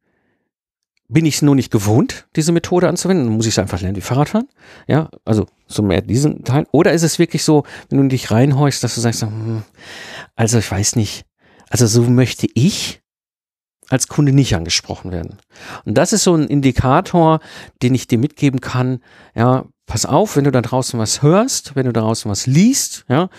bin 1.07 1.25
ich 1.25 1.35
es 1.35 1.41
nur 1.41 1.55
nicht 1.55 1.71
gewohnt, 1.71 2.27
diese 2.35 2.51
Methode 2.51 2.87
anzuwenden, 2.87 3.27
dann 3.27 3.35
muss 3.35 3.45
ich 3.45 3.53
es 3.53 3.59
einfach 3.59 3.81
lernen 3.81 3.95
wie 3.95 4.01
Fahrradfahren. 4.01 4.47
Ja, 4.87 5.09
also 5.25 5.47
so 5.67 5.81
mehr 5.81 6.01
diesen 6.01 6.43
Teil. 6.43 6.67
Oder 6.71 6.93
ist 6.93 7.03
es 7.03 7.19
wirklich 7.19 7.43
so, 7.43 7.63
wenn 7.89 7.99
du 7.99 8.07
dich 8.07 8.31
reinhorchst, 8.31 8.83
dass 8.83 8.95
du 8.95 9.01
sagst, 9.01 9.21
hm, 9.23 9.63
also 10.35 10.59
ich 10.59 10.69
weiß 10.69 10.95
nicht, 10.95 11.25
also 11.69 11.87
so 11.87 12.03
möchte 12.03 12.47
ich 12.53 13.01
als 13.89 14.07
Kunde 14.07 14.33
nicht 14.33 14.55
angesprochen 14.55 15.11
werden. 15.11 15.39
Und 15.83 15.97
das 15.97 16.13
ist 16.13 16.23
so 16.23 16.35
ein 16.35 16.47
Indikator, 16.47 17.39
den 17.81 17.95
ich 17.95 18.05
dir 18.05 18.19
mitgeben 18.19 18.61
kann. 18.61 18.99
Ja, 19.33 19.65
pass 19.89 20.05
auf, 20.05 20.37
wenn 20.37 20.45
du 20.45 20.51
da 20.51 20.61
draußen 20.61 20.97
was 20.97 21.21
hörst, 21.21 21.75
wenn 21.75 21.85
du 21.85 21.91
da 21.91 22.01
draußen 22.01 22.31
was 22.31 22.45
liest, 22.47 23.05
ja, 23.09 23.29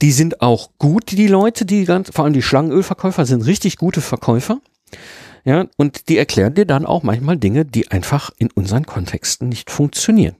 die 0.00 0.12
sind 0.12 0.40
auch 0.40 0.70
gut, 0.78 1.10
die 1.10 1.26
Leute, 1.26 1.66
die 1.66 1.84
ganz, 1.84 2.10
vor 2.14 2.24
allem 2.24 2.32
die 2.32 2.42
Schlangenölverkäufer 2.42 3.26
sind 3.26 3.44
richtig 3.44 3.76
gute 3.76 4.00
Verkäufer. 4.00 4.60
Ja, 5.44 5.66
und 5.76 6.08
die 6.08 6.18
erklären 6.18 6.54
dir 6.54 6.66
dann 6.66 6.86
auch 6.86 7.02
manchmal 7.02 7.36
Dinge, 7.36 7.64
die 7.64 7.90
einfach 7.90 8.30
in 8.38 8.50
unseren 8.52 8.86
Kontexten 8.86 9.48
nicht 9.48 9.70
funktionieren. 9.70 10.36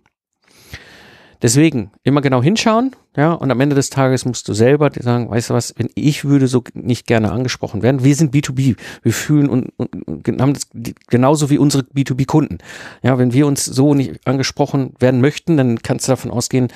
Deswegen 1.41 1.93
immer 2.03 2.21
genau 2.21 2.43
hinschauen, 2.43 2.97
ja, 3.17 3.33
und 3.33 3.51
am 3.51 3.61
Ende 3.61 3.77
des 3.77 3.91
Tages 3.91 4.25
musst 4.25 4.49
du 4.49 4.55
selber 4.55 4.91
sagen, 4.99 5.31
weißt 5.31 5.51
du 5.51 5.55
was, 5.55 5.75
wenn 5.77 5.89
ich 5.95 6.25
würde 6.25 6.49
so 6.49 6.65
nicht 6.75 7.07
gerne 7.07 7.31
angesprochen 7.31 7.83
werden. 7.83 8.03
Wir 8.03 8.15
sind 8.15 8.35
B2B, 8.35 8.77
wir 9.03 9.13
fühlen 9.13 9.49
und, 9.49 9.73
und, 9.77 10.09
und 10.09 10.41
haben 10.41 10.55
das 10.55 10.69
genauso 11.09 11.51
wie 11.51 11.59
unsere 11.59 11.85
B2B-Kunden. 11.85 12.59
Ja, 13.03 13.19
wenn 13.19 13.33
wir 13.33 13.47
uns 13.47 13.65
so 13.65 13.95
nicht 13.95 14.27
angesprochen 14.27 14.95
werden 14.99 15.21
möchten, 15.21 15.57
dann 15.57 15.81
kannst 15.83 16.09
du 16.09 16.13
davon 16.13 16.31
ausgehen, 16.31 16.69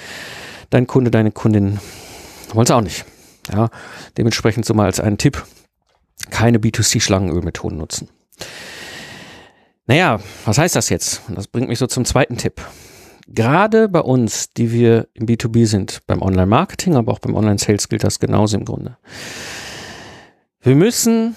dein 0.70 0.86
Kunde, 0.86 1.10
deine 1.10 1.32
Kundin 1.32 1.80
wollen 2.52 2.66
sie 2.66 2.74
auch 2.74 2.82
nicht. 2.82 3.04
Ja, 3.52 3.70
dementsprechend 4.16 4.64
so 4.64 4.74
mal 4.74 4.86
als 4.86 5.00
einen 5.00 5.18
Tipp, 5.18 5.44
keine 6.30 6.58
B2C-Schlangenölmethoden 6.58 7.78
nutzen. 7.78 8.08
Naja, 9.86 10.20
was 10.44 10.58
heißt 10.58 10.76
das 10.76 10.88
jetzt? 10.88 11.22
Das 11.28 11.48
bringt 11.48 11.68
mich 11.68 11.78
so 11.78 11.86
zum 11.86 12.04
zweiten 12.04 12.36
Tipp. 12.36 12.62
Gerade 13.28 13.88
bei 13.88 14.00
uns, 14.00 14.52
die 14.52 14.72
wir 14.72 15.08
im 15.14 15.26
B2B 15.26 15.66
sind, 15.66 16.00
beim 16.06 16.22
Online-Marketing, 16.22 16.96
aber 16.96 17.12
auch 17.12 17.18
beim 17.18 17.34
Online-Sales 17.34 17.88
gilt 17.88 18.04
das 18.04 18.18
genauso 18.18 18.56
im 18.56 18.64
Grunde. 18.64 18.96
Wir 20.60 20.74
müssen 20.74 21.36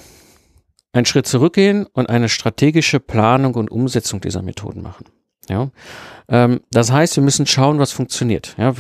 einen 0.94 1.06
Schritt 1.06 1.28
zurückgehen 1.28 1.86
und 1.92 2.10
eine 2.10 2.30
strategische 2.30 3.00
Planung 3.00 3.56
und 3.56 3.70
Umsetzung 3.70 4.22
dieser 4.22 4.42
Methoden 4.42 4.82
machen. 4.82 5.06
Ja, 5.50 5.70
ähm, 6.28 6.62
das 6.72 6.92
heißt, 6.92 7.16
wir 7.18 7.24
müssen 7.24 7.46
schauen, 7.46 7.78
was 7.78 7.92
funktioniert. 7.92 8.56
Ja, 8.58 8.74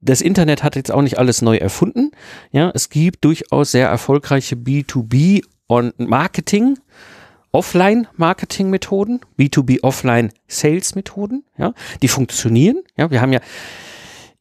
das 0.00 0.20
Internet 0.20 0.62
hat 0.62 0.76
jetzt 0.76 0.90
auch 0.90 1.02
nicht 1.02 1.18
alles 1.18 1.42
neu 1.42 1.56
erfunden. 1.56 2.10
Ja, 2.52 2.70
es 2.74 2.88
gibt 2.88 3.24
durchaus 3.24 3.72
sehr 3.72 3.88
erfolgreiche 3.88 4.56
B2B 4.56 5.42
und 5.66 5.98
Marketing, 5.98 6.78
Offline-Marketing-Methoden, 7.52 9.20
B2B 9.38 9.82
Offline-Sales-Methoden, 9.82 11.44
ja, 11.58 11.72
die 12.02 12.08
funktionieren. 12.08 12.82
Ja, 12.96 13.10
wir 13.10 13.20
haben 13.20 13.32
ja, 13.32 13.40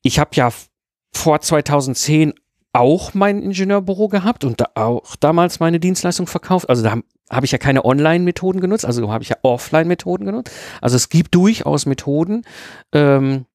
ich 0.02 0.20
habe 0.20 0.32
ja 0.34 0.52
vor 1.14 1.40
2010 1.42 2.34
auch 2.74 3.14
mein 3.14 3.42
Ingenieurbüro 3.42 4.10
gehabt 4.10 4.44
und 4.44 4.60
da 4.60 4.66
auch 4.76 5.16
damals 5.16 5.62
meine 5.62 5.80
Dienstleistung 5.80 6.28
verkauft. 6.28 6.70
Also 6.70 6.84
da 6.84 6.98
habe 7.30 7.46
ich 7.46 7.52
ja 7.52 7.58
keine 7.58 7.86
Online-Methoden 7.86 8.60
genutzt, 8.60 8.86
also 8.86 9.10
habe 9.12 9.24
ich 9.24 9.30
ja 9.30 9.38
Offline-Methoden 9.44 10.26
genutzt. 10.26 10.54
Also 10.82 10.98
es 10.98 11.08
gibt 11.08 11.34
durchaus 11.34 11.86
Methoden, 11.86 12.44
ähm, 12.92 13.46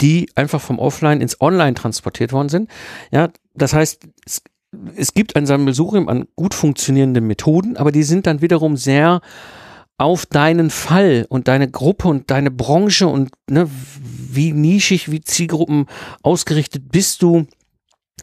die 0.00 0.30
einfach 0.34 0.60
vom 0.60 0.78
Offline 0.78 1.20
ins 1.20 1.40
Online 1.40 1.74
transportiert 1.74 2.32
worden 2.32 2.48
sind. 2.48 2.70
Ja, 3.12 3.28
das 3.54 3.72
heißt, 3.72 4.08
es, 4.26 4.42
es 4.96 5.14
gibt 5.14 5.36
ein 5.36 5.46
Sammelsurium 5.46 6.08
an 6.08 6.26
gut 6.36 6.54
funktionierenden 6.54 7.26
Methoden, 7.26 7.76
aber 7.76 7.92
die 7.92 8.02
sind 8.02 8.26
dann 8.26 8.40
wiederum 8.40 8.76
sehr 8.76 9.20
auf 9.98 10.24
deinen 10.24 10.70
Fall 10.70 11.26
und 11.28 11.48
deine 11.48 11.70
Gruppe 11.70 12.08
und 12.08 12.30
deine 12.30 12.50
Branche 12.50 13.06
und 13.06 13.30
ne, 13.50 13.68
wie 14.00 14.52
nischig, 14.52 15.10
wie 15.10 15.20
Zielgruppen 15.20 15.86
ausgerichtet 16.22 16.90
bist 16.90 17.22
du. 17.22 17.46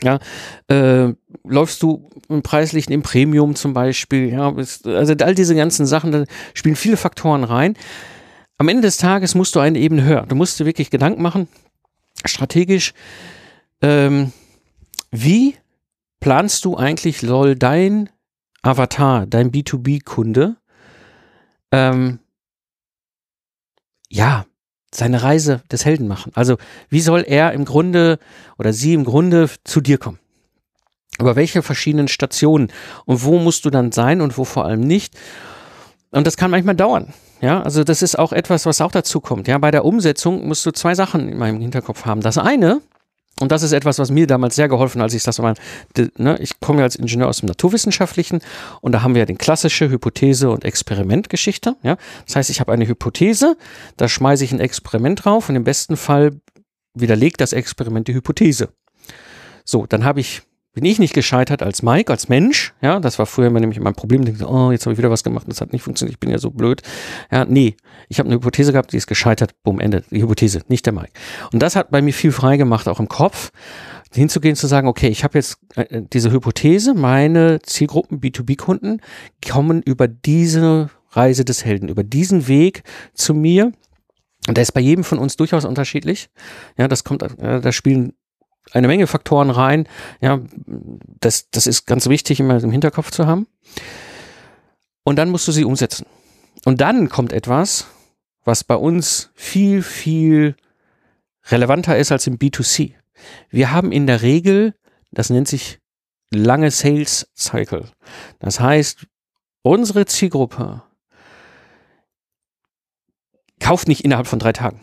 Ja, 0.01 0.19
äh, 0.67 1.13
läufst 1.43 1.81
du 1.81 2.09
im 2.29 2.43
preislichen, 2.43 2.93
im 2.93 3.01
Premium 3.01 3.55
zum 3.55 3.73
Beispiel, 3.73 4.31
ja, 4.31 4.53
also 4.55 5.13
all 5.21 5.35
diese 5.35 5.55
ganzen 5.55 5.87
Sachen, 5.87 6.11
da 6.11 6.23
spielen 6.53 6.75
viele 6.75 6.97
Faktoren 6.97 7.43
rein. 7.43 7.75
Am 8.59 8.67
Ende 8.67 8.83
des 8.83 8.97
Tages 8.97 9.35
musst 9.35 9.55
du 9.55 9.59
eine 9.59 9.79
Ebene 9.79 10.03
höher. 10.03 10.25
Du 10.27 10.35
musst 10.35 10.59
dir 10.59 10.65
wirklich 10.65 10.91
Gedanken 10.91 11.21
machen, 11.21 11.47
strategisch, 12.25 12.93
ähm, 13.81 14.31
wie 15.11 15.55
planst 16.19 16.65
du 16.65 16.75
eigentlich, 16.75 17.19
soll 17.19 17.55
dein 17.55 18.09
Avatar, 18.61 19.25
dein 19.25 19.51
B2B-Kunde, 19.51 20.57
ähm, 21.71 22.19
ja, 24.09 24.45
seine 24.93 25.23
Reise 25.23 25.61
des 25.71 25.85
Helden 25.85 26.07
machen? 26.07 26.31
Also, 26.35 26.57
wie 26.89 27.01
soll 27.01 27.23
er 27.27 27.53
im 27.53 27.65
Grunde 27.65 28.19
oder 28.57 28.73
sie 28.73 28.93
im 28.93 29.03
Grunde 29.03 29.49
zu 29.63 29.81
dir 29.81 29.97
kommen? 29.97 30.19
Über 31.19 31.35
welche 31.35 31.63
verschiedenen 31.63 32.07
Stationen 32.07 32.71
und 33.05 33.23
wo 33.23 33.39
musst 33.39 33.65
du 33.65 33.69
dann 33.69 33.91
sein 33.91 34.21
und 34.21 34.37
wo 34.37 34.43
vor 34.43 34.65
allem 34.65 34.81
nicht? 34.81 35.15
Und 36.11 36.27
das 36.27 36.37
kann 36.37 36.51
manchmal 36.51 36.75
dauern. 36.75 37.13
Ja, 37.41 37.61
also 37.61 37.83
das 37.83 38.01
ist 38.01 38.17
auch 38.17 38.33
etwas, 38.33 38.65
was 38.65 38.81
auch 38.81 38.91
dazu 38.91 39.19
kommt. 39.19 39.47
Ja, 39.47 39.57
bei 39.57 39.71
der 39.71 39.85
Umsetzung 39.85 40.47
musst 40.47 40.65
du 40.65 40.71
zwei 40.71 40.95
Sachen 40.95 41.29
in 41.29 41.37
meinem 41.37 41.59
Hinterkopf 41.59 42.05
haben. 42.05 42.21
Das 42.21 42.37
eine, 42.37 42.81
und 43.39 43.51
das 43.51 43.63
ist 43.63 43.71
etwas, 43.71 43.99
was 43.99 44.09
mir 44.09 44.27
damals 44.27 44.55
sehr 44.55 44.67
geholfen, 44.67 45.01
als 45.01 45.13
ich 45.13 45.23
das 45.23 45.39
war. 45.39 45.53
Ne, 46.17 46.37
ich 46.39 46.59
komme 46.59 46.79
ja 46.79 46.85
als 46.85 46.95
Ingenieur 46.95 47.27
aus 47.27 47.39
dem 47.39 47.47
Naturwissenschaftlichen 47.47 48.41
und 48.81 48.91
da 48.91 49.03
haben 49.03 49.13
wir 49.13 49.19
ja 49.19 49.25
den 49.25 49.37
klassische 49.37 49.89
Hypothese- 49.89 50.49
und 50.49 50.65
Experimentgeschichte. 50.65 51.75
Ja, 51.83 51.97
das 52.25 52.35
heißt, 52.35 52.49
ich 52.49 52.59
habe 52.59 52.71
eine 52.71 52.87
Hypothese, 52.87 53.57
da 53.97 54.07
schmeiße 54.07 54.43
ich 54.43 54.51
ein 54.51 54.59
Experiment 54.59 55.25
drauf 55.25 55.49
und 55.49 55.55
im 55.55 55.63
besten 55.63 55.97
Fall 55.97 56.39
widerlegt 56.93 57.41
das 57.41 57.53
Experiment 57.53 58.07
die 58.07 58.15
Hypothese. 58.15 58.69
So, 59.63 59.85
dann 59.85 60.03
habe 60.03 60.19
ich 60.19 60.41
bin 60.77 60.85
ich 60.85 60.99
nicht 60.99 61.15
gescheitert 61.15 61.63
als 61.63 61.81
Mike, 61.81 62.11
als 62.11 62.29
Mensch. 62.29 62.75
Ja, 62.83 62.99
das 62.99 63.17
war 63.17 63.25
früher 63.25 63.47
immer 63.47 63.59
nämlich 63.59 63.79
mein 63.79 63.95
Problem. 63.95 64.21
Ich 64.21 64.27
denke, 64.27 64.47
oh, 64.47 64.71
jetzt 64.71 64.85
habe 64.85 64.93
ich 64.93 64.99
wieder 64.99 65.09
was 65.09 65.23
gemacht, 65.23 65.47
das 65.49 65.59
hat 65.59 65.73
nicht 65.73 65.81
funktioniert, 65.81 66.13
ich 66.13 66.19
bin 66.19 66.29
ja 66.29 66.37
so 66.37 66.51
blöd. 66.51 66.83
Ja, 67.31 67.45
nee, 67.45 67.75
ich 68.09 68.19
habe 68.19 68.29
eine 68.29 68.35
Hypothese 68.35 68.73
gehabt, 68.73 68.93
die 68.93 68.97
ist 68.97 69.07
gescheitert, 69.07 69.55
bumm, 69.63 69.79
Ende. 69.79 70.03
Die 70.11 70.21
Hypothese, 70.21 70.61
nicht 70.67 70.85
der 70.85 70.93
Mike. 70.93 71.13
Und 71.51 71.63
das 71.63 71.75
hat 71.75 71.89
bei 71.89 72.03
mir 72.03 72.13
viel 72.13 72.31
frei 72.31 72.57
gemacht, 72.57 72.87
auch 72.87 72.99
im 72.99 73.07
Kopf, 73.07 73.49
hinzugehen, 74.13 74.55
zu 74.55 74.67
sagen, 74.67 74.87
okay, 74.87 75.07
ich 75.07 75.23
habe 75.23 75.39
jetzt 75.39 75.57
äh, 75.73 76.03
diese 76.13 76.31
Hypothese, 76.31 76.93
meine 76.93 77.59
Zielgruppen, 77.63 78.19
B2B-Kunden, 78.19 79.01
kommen 79.49 79.81
über 79.81 80.07
diese 80.07 80.91
Reise 81.09 81.43
des 81.43 81.65
Helden, 81.65 81.89
über 81.89 82.03
diesen 82.03 82.47
Weg 82.47 82.83
zu 83.15 83.33
mir. 83.33 83.71
Und 84.47 84.57
der 84.57 84.61
ist 84.61 84.73
bei 84.73 84.81
jedem 84.81 85.03
von 85.03 85.17
uns 85.17 85.37
durchaus 85.37 85.65
unterschiedlich. 85.65 86.29
Ja, 86.77 86.87
das 86.87 87.03
kommt, 87.03 87.23
äh, 87.23 87.61
da 87.61 87.71
spielen 87.71 88.13
eine 88.71 88.87
Menge 88.87 89.07
Faktoren 89.07 89.49
rein. 89.49 89.87
Ja, 90.21 90.39
das, 91.19 91.49
das 91.51 91.67
ist 91.67 91.85
ganz 91.85 92.07
wichtig, 92.07 92.39
immer 92.39 92.61
im 92.61 92.71
Hinterkopf 92.71 93.11
zu 93.11 93.27
haben. 93.27 93.47
Und 95.03 95.17
dann 95.17 95.29
musst 95.29 95.47
du 95.47 95.51
sie 95.51 95.63
umsetzen. 95.63 96.05
Und 96.65 96.81
dann 96.81 97.09
kommt 97.09 97.31
etwas, 97.31 97.87
was 98.43 98.63
bei 98.63 98.75
uns 98.75 99.29
viel, 99.35 99.81
viel 99.81 100.55
relevanter 101.45 101.97
ist 101.97 102.11
als 102.11 102.27
im 102.27 102.37
B2C. 102.37 102.93
Wir 103.49 103.71
haben 103.71 103.91
in 103.91 104.07
der 104.07 104.21
Regel, 104.21 104.73
das 105.11 105.29
nennt 105.29 105.47
sich 105.47 105.79
lange 106.29 106.71
Sales 106.71 107.29
Cycle. 107.35 107.85
Das 108.39 108.59
heißt, 108.59 109.07
unsere 109.61 110.05
Zielgruppe 110.05 110.83
kauft 113.59 113.87
nicht 113.87 114.03
innerhalb 114.03 114.27
von 114.27 114.39
drei 114.39 114.53
Tagen. 114.53 114.81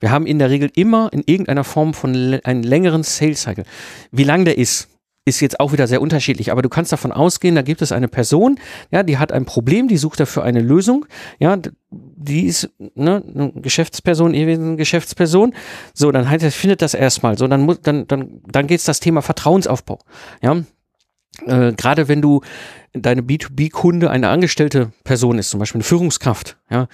Wir 0.00 0.10
haben 0.10 0.26
in 0.26 0.38
der 0.38 0.50
Regel 0.50 0.70
immer 0.74 1.10
in 1.12 1.22
irgendeiner 1.24 1.64
Form 1.64 1.94
von 1.94 2.40
einen 2.42 2.62
längeren 2.62 3.02
Sales 3.02 3.42
Cycle. 3.42 3.64
Wie 4.10 4.24
lang 4.24 4.44
der 4.44 4.58
ist, 4.58 4.88
ist 5.26 5.40
jetzt 5.40 5.60
auch 5.60 5.72
wieder 5.72 5.86
sehr 5.86 6.00
unterschiedlich, 6.00 6.50
aber 6.50 6.62
du 6.62 6.68
kannst 6.68 6.92
davon 6.92 7.12
ausgehen, 7.12 7.54
da 7.54 7.62
gibt 7.62 7.82
es 7.82 7.92
eine 7.92 8.08
Person, 8.08 8.58
ja, 8.90 9.02
die 9.02 9.18
hat 9.18 9.32
ein 9.32 9.44
Problem, 9.44 9.86
die 9.86 9.98
sucht 9.98 10.18
dafür 10.18 10.42
eine 10.42 10.60
Lösung, 10.60 11.04
ja, 11.38 11.58
die 11.90 12.46
ist 12.46 12.70
ne, 12.94 13.22
eine 13.34 13.52
Geschäftsperson, 13.54 14.34
eine 14.34 14.76
Geschäftsperson, 14.76 15.54
so, 15.92 16.10
dann 16.10 16.28
halt, 16.30 16.42
findet 16.42 16.80
das 16.80 16.94
erstmal, 16.94 17.36
so, 17.36 17.46
dann 17.46 17.62
muss, 17.62 17.80
dann, 17.82 18.06
dann, 18.08 18.40
dann 18.46 18.66
geht's 18.66 18.84
das 18.84 19.00
Thema 19.00 19.20
Vertrauensaufbau, 19.20 19.98
ja, 20.42 20.62
äh, 21.46 21.72
gerade 21.74 22.08
wenn 22.08 22.22
du 22.22 22.40
deine 22.94 23.20
B2B-Kunde 23.20 24.10
eine 24.10 24.30
angestellte 24.30 24.90
Person 25.04 25.38
ist, 25.38 25.50
zum 25.50 25.60
Beispiel 25.60 25.78
eine 25.78 25.84
Führungskraft, 25.84 26.56
ja, 26.70 26.88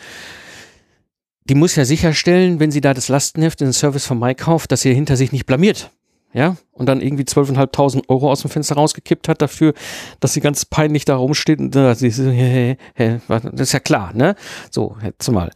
die 1.48 1.54
muss 1.54 1.76
ja 1.76 1.84
sicherstellen, 1.84 2.60
wenn 2.60 2.70
sie 2.70 2.80
da 2.80 2.94
das 2.94 3.08
Lastenheft 3.08 3.60
in 3.60 3.68
den 3.68 3.72
Service 3.72 4.06
von 4.06 4.18
Mike 4.18 4.44
kauft, 4.44 4.72
dass 4.72 4.82
sie 4.82 4.94
hinter 4.94 5.16
sich 5.16 5.32
nicht 5.32 5.46
blamiert 5.46 5.90
ja, 6.36 6.56
und 6.72 6.86
dann 6.86 7.00
irgendwie 7.00 7.22
12.500 7.22 8.08
Euro 8.08 8.30
aus 8.30 8.42
dem 8.42 8.50
Fenster 8.50 8.74
rausgekippt 8.74 9.26
hat 9.26 9.40
dafür, 9.40 9.72
dass 10.20 10.34
sie 10.34 10.42
ganz 10.42 10.66
peinlich 10.66 11.06
da 11.06 11.16
rumsteht 11.16 11.60
und 11.60 11.74
da 11.74 11.94
sie 11.94 12.10
so, 12.10 12.28
hey, 12.28 12.76
hey, 12.94 13.20
das 13.26 13.44
ist 13.54 13.72
ja 13.72 13.80
klar, 13.80 14.12
ne? 14.12 14.34
So, 14.70 14.98
jetzt 15.02 15.30
mal. 15.30 15.50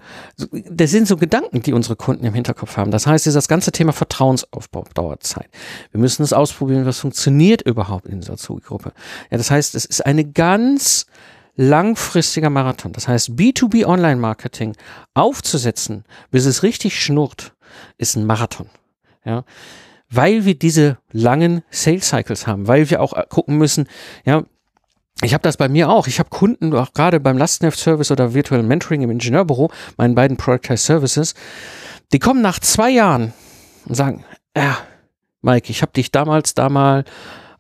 Das 0.70 0.90
sind 0.90 1.06
so 1.06 1.18
Gedanken, 1.18 1.61
die 1.61 1.75
unsere 1.75 1.97
Kunden 1.97 2.25
im 2.25 2.32
Hinterkopf 2.32 2.78
haben. 2.78 2.90
Das 2.92 3.06
heißt, 3.06 3.26
das 3.26 3.47
ganze 3.47 3.73
Thema 3.73 3.92
Vertrauensaufbau 3.92 4.87
dauert 4.94 5.23
Zeit. 5.23 5.50
Wir 5.90 6.00
müssen 6.00 6.23
es 6.23 6.32
ausprobieren, 6.32 6.87
was 6.87 6.99
funktioniert 6.99 7.61
überhaupt 7.61 8.06
in 8.06 8.20
dieser 8.20 8.38
Zugruppe. 8.38 8.92
Ja, 9.30 9.37
das 9.37 9.50
heißt, 9.50 9.75
es 9.75 9.85
ist 9.85 10.06
eine 10.06 10.25
ganz 10.25 11.04
langfristiger 11.57 12.50
Marathon. 12.50 12.92
Das 12.92 13.09
heißt, 13.09 13.30
B2B 13.30 13.85
Online 13.85 14.16
Marketing 14.16 14.76
aufzusetzen, 15.14 16.04
bis 16.30 16.47
es 16.47 16.62
richtig 16.62 17.02
schnurrt, 17.02 17.54
ist 17.99 18.16
ein 18.16 18.26
Marathon. 18.26 18.69
Ja 19.25 19.45
weil 20.11 20.45
wir 20.45 20.59
diese 20.59 20.99
langen 21.12 21.62
Sales 21.71 22.09
Cycles 22.09 22.47
haben, 22.47 22.66
weil 22.66 22.90
wir 22.90 23.00
auch 23.00 23.12
äh, 23.14 23.25
gucken 23.28 23.57
müssen, 23.57 23.88
ja, 24.25 24.42
ich 25.23 25.35
habe 25.35 25.42
das 25.42 25.57
bei 25.57 25.69
mir 25.69 25.90
auch. 25.90 26.07
Ich 26.07 26.19
habe 26.19 26.30
Kunden, 26.30 26.75
auch 26.75 26.92
gerade 26.95 27.21
beim 27.21 27.37
Lastenheft-Service 27.37 28.11
oder 28.11 28.33
Virtual 28.35 28.62
Mentoring 28.62 29.02
im 29.02 29.11
Ingenieurbüro, 29.11 29.71
meinen 29.97 30.14
beiden 30.14 30.37
Productized 30.37 30.87
Services, 30.87 31.35
die 32.12 32.19
kommen 32.19 32.40
nach 32.40 32.59
zwei 32.59 32.90
Jahren 32.90 33.33
und 33.85 33.95
sagen, 33.95 34.25
ja, 34.57 34.78
Mike, 35.42 35.71
ich 35.71 35.83
habe 35.83 35.92
dich 35.92 36.11
damals 36.11 36.54
da 36.54 36.69
mal 36.69 37.04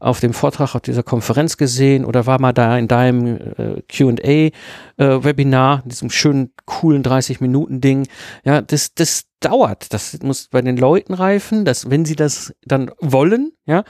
auf 0.00 0.18
dem 0.20 0.32
Vortrag 0.32 0.74
auf 0.74 0.80
dieser 0.80 1.02
Konferenz 1.02 1.56
gesehen 1.58 2.04
oder 2.04 2.26
war 2.26 2.40
mal 2.40 2.52
da 2.52 2.76
in 2.78 2.88
deinem 2.88 3.36
äh, 3.36 3.82
QA-Webinar, 3.88 5.82
äh, 5.84 5.88
diesem 5.88 6.10
schönen, 6.10 6.52
coolen 6.64 7.02
30-Minuten-Ding. 7.02 8.08
Ja, 8.44 8.62
das, 8.62 8.94
das 8.94 9.24
dauert. 9.40 9.92
Das 9.92 10.18
muss 10.22 10.48
bei 10.48 10.62
den 10.62 10.78
Leuten 10.78 11.14
reifen, 11.14 11.64
dass 11.64 11.90
wenn 11.90 12.04
sie 12.04 12.16
das 12.16 12.52
dann 12.64 12.90
wollen, 13.00 13.52
ja, 13.66 13.84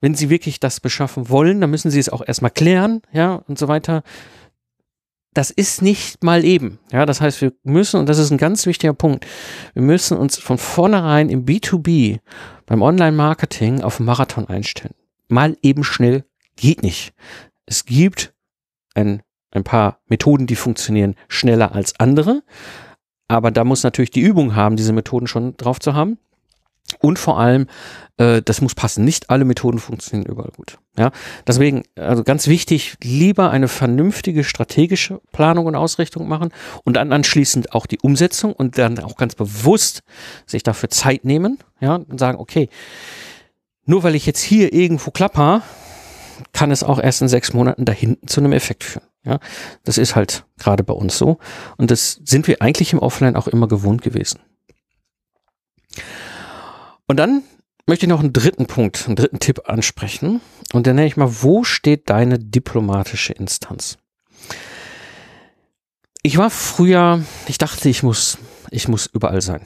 wenn 0.00 0.14
sie 0.14 0.30
wirklich 0.30 0.60
das 0.60 0.78
beschaffen 0.78 1.28
wollen, 1.28 1.60
dann 1.60 1.70
müssen 1.70 1.90
sie 1.90 1.98
es 1.98 2.08
auch 2.08 2.22
erstmal 2.24 2.52
klären, 2.52 3.02
ja, 3.12 3.34
und 3.34 3.58
so 3.58 3.66
weiter. 3.66 4.02
Das 5.34 5.50
ist 5.50 5.82
nicht 5.82 6.22
mal 6.24 6.44
eben. 6.44 6.78
Ja, 6.92 7.04
das 7.04 7.20
heißt, 7.20 7.40
wir 7.42 7.52
müssen, 7.64 8.00
und 8.00 8.08
das 8.08 8.18
ist 8.18 8.30
ein 8.30 8.38
ganz 8.38 8.64
wichtiger 8.66 8.94
Punkt, 8.94 9.26
wir 9.74 9.82
müssen 9.82 10.16
uns 10.16 10.38
von 10.38 10.56
vornherein 10.56 11.30
im 11.30 11.44
B2B, 11.44 12.20
beim 12.66 12.82
Online-Marketing 12.82 13.82
auf 13.82 13.98
Marathon 13.98 14.48
einstellen 14.48 14.94
mal 15.28 15.56
eben 15.62 15.84
schnell 15.84 16.24
geht 16.56 16.82
nicht. 16.82 17.12
Es 17.66 17.84
gibt 17.84 18.34
ein, 18.94 19.22
ein 19.50 19.64
paar 19.64 20.00
Methoden, 20.06 20.46
die 20.46 20.56
funktionieren 20.56 21.14
schneller 21.28 21.72
als 21.72 21.98
andere. 22.00 22.42
Aber 23.28 23.50
da 23.50 23.64
muss 23.64 23.82
natürlich 23.82 24.10
die 24.10 24.22
Übung 24.22 24.56
haben, 24.56 24.76
diese 24.76 24.92
Methoden 24.92 25.26
schon 25.26 25.56
drauf 25.56 25.78
zu 25.80 25.94
haben. 25.94 26.18
Und 27.00 27.18
vor 27.18 27.38
allem, 27.38 27.66
äh, 28.16 28.40
das 28.42 28.62
muss 28.62 28.74
passen. 28.74 29.04
Nicht 29.04 29.28
alle 29.28 29.44
Methoden 29.44 29.78
funktionieren 29.78 30.30
überall 30.30 30.50
gut. 30.56 30.78
Ja, 30.96 31.10
deswegen, 31.46 31.82
also 31.96 32.24
ganz 32.24 32.46
wichtig, 32.46 32.96
lieber 33.02 33.50
eine 33.50 33.68
vernünftige 33.68 34.42
strategische 34.42 35.20
Planung 35.30 35.66
und 35.66 35.76
Ausrichtung 35.76 36.26
machen 36.28 36.50
und 36.84 36.94
dann 36.94 37.12
anschließend 37.12 37.74
auch 37.74 37.84
die 37.84 37.98
Umsetzung 38.00 38.54
und 38.54 38.78
dann 38.78 38.98
auch 39.00 39.16
ganz 39.16 39.34
bewusst 39.34 40.02
sich 40.46 40.62
dafür 40.62 40.88
Zeit 40.88 41.24
nehmen. 41.24 41.58
Ja, 41.80 41.96
und 41.96 42.18
sagen, 42.18 42.38
okay, 42.38 42.70
nur 43.88 44.02
weil 44.02 44.14
ich 44.14 44.26
jetzt 44.26 44.42
hier 44.42 44.74
irgendwo 44.74 45.10
klapper, 45.10 45.62
kann 46.52 46.70
es 46.70 46.82
auch 46.82 46.98
erst 46.98 47.22
in 47.22 47.28
sechs 47.28 47.54
Monaten 47.54 47.86
da 47.86 47.92
hinten 47.92 48.28
zu 48.28 48.40
einem 48.40 48.52
Effekt 48.52 48.84
führen. 48.84 49.06
Ja, 49.24 49.40
das 49.82 49.96
ist 49.96 50.14
halt 50.14 50.44
gerade 50.58 50.84
bei 50.84 50.92
uns 50.92 51.16
so. 51.16 51.38
Und 51.78 51.90
das 51.90 52.20
sind 52.22 52.46
wir 52.48 52.60
eigentlich 52.60 52.92
im 52.92 52.98
Offline 52.98 53.34
auch 53.34 53.48
immer 53.48 53.66
gewohnt 53.66 54.02
gewesen. 54.02 54.40
Und 57.06 57.16
dann 57.16 57.42
möchte 57.86 58.04
ich 58.04 58.10
noch 58.10 58.20
einen 58.20 58.34
dritten 58.34 58.66
Punkt, 58.66 59.06
einen 59.06 59.16
dritten 59.16 59.38
Tipp 59.38 59.62
ansprechen. 59.64 60.42
Und 60.74 60.86
dann 60.86 60.96
nenne 60.96 61.08
ich 61.08 61.16
mal, 61.16 61.42
wo 61.42 61.64
steht 61.64 62.10
deine 62.10 62.38
diplomatische 62.38 63.32
Instanz? 63.32 63.96
Ich 66.22 66.36
war 66.36 66.50
früher, 66.50 67.22
ich 67.46 67.56
dachte, 67.56 67.88
ich 67.88 68.02
muss, 68.02 68.36
ich 68.70 68.86
muss 68.86 69.06
überall 69.06 69.40
sein. 69.40 69.62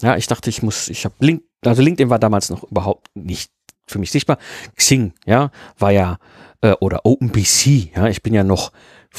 Ja, 0.00 0.16
ich 0.16 0.28
dachte, 0.28 0.48
ich 0.48 0.62
muss, 0.62 0.88
ich 0.88 1.04
habe 1.04 1.14
Link, 1.18 1.42
also 1.64 1.82
LinkedIn 1.82 2.10
war 2.10 2.20
damals 2.20 2.50
noch 2.50 2.62
überhaupt 2.62 3.08
nicht 3.14 3.50
für 3.86 3.98
mich 3.98 4.10
sichtbar. 4.10 4.38
Xing, 4.76 5.12
ja, 5.26 5.50
war 5.78 5.90
ja, 5.90 6.18
äh, 6.60 6.72
oder 6.80 7.04
OpenBC, 7.04 7.94
ja, 7.94 8.08
ich 8.08 8.22
bin 8.22 8.34
ja 8.34 8.44
noch, 8.44 8.72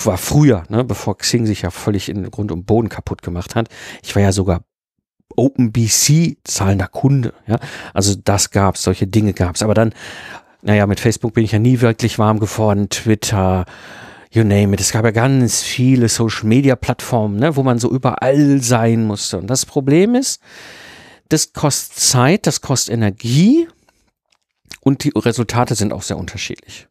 war 0.04 0.18
früher, 0.18 0.64
ne, 0.70 0.84
bevor 0.84 1.18
Xing 1.18 1.46
sich 1.46 1.62
ja 1.62 1.72
völlig 1.72 2.10
in 2.10 2.30
Grund 2.32 2.52
und 2.52 2.66
Boden 2.66 2.90
kaputt 2.90 3.22
gemacht 3.22 3.56
hat. 3.56 3.70
Ich 4.04 4.16
war 4.16 4.22
ja 4.22 4.32
sogar 4.32 4.62
OpenBC 5.36 6.38
zahlender 6.44 6.88
Kunde, 6.88 7.34
ja. 7.48 7.60
Also 7.94 8.16
das 8.16 8.52
gab's, 8.52 8.84
solche 8.84 9.08
Dinge 9.08 9.34
gab's. 9.34 9.64
Aber 9.64 9.74
dann, 9.74 9.94
naja, 10.62 10.88
mit 10.88 11.00
Facebook 11.00 11.34
bin 11.34 11.44
ich 11.44 11.52
ja 11.52 11.60
nie 11.60 11.82
wirklich 11.82 12.20
warm 12.20 12.40
geworden, 12.40 12.90
Twitter, 12.90 13.66
you 14.32 14.44
name 14.44 14.74
it. 14.74 14.82
Es 14.82 14.92
gab 14.92 15.06
ja 15.06 15.12
ganz 15.12 15.62
viele 15.62 16.10
Social 16.10 16.46
Media 16.46 16.76
Plattformen, 16.76 17.38
ne, 17.38 17.56
wo 17.56 17.64
man 17.64 17.80
so 17.80 17.90
überall 17.90 18.62
sein 18.62 19.06
musste. 19.06 19.38
Und 19.38 19.48
das 19.48 19.66
Problem 19.66 20.16
ist, 20.16 20.42
das 21.30 21.54
kostet 21.54 21.98
Zeit, 21.98 22.48
das 22.48 22.62
kostet 22.62 22.94
Energie 22.94 23.68
und 24.86 25.04
die 25.04 25.12
Resultate 25.16 25.76
sind 25.76 25.92
auch 25.92 26.04
sehr 26.04 26.18
unterschiedlich. 26.18 26.88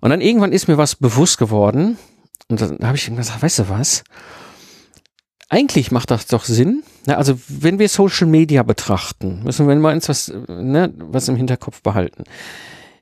Und 0.00 0.10
dann 0.10 0.20
irgendwann 0.20 0.52
ist 0.52 0.68
mir 0.68 0.76
was 0.76 0.96
bewusst 0.96 1.38
geworden 1.38 1.96
und 2.48 2.60
dann 2.60 2.78
habe 2.82 2.96
ich 2.96 3.06
gesagt, 3.06 3.42
weißt 3.42 3.60
du 3.60 3.68
was? 3.68 4.04
Eigentlich 5.48 5.92
macht 5.92 6.10
das 6.10 6.26
doch 6.26 6.44
Sinn. 6.44 6.82
Ne? 7.06 7.16
Also 7.16 7.38
wenn 7.48 7.78
wir 7.78 7.88
Social 7.88 8.26
Media 8.26 8.62
betrachten, 8.64 9.42
müssen 9.44 9.66
wir 9.66 9.74
mal 9.76 9.94
uns 9.94 10.08
was, 10.08 10.32
ne, 10.48 10.92
was 10.98 11.28
im 11.28 11.36
Hinterkopf 11.36 11.82
behalten. 11.82 12.24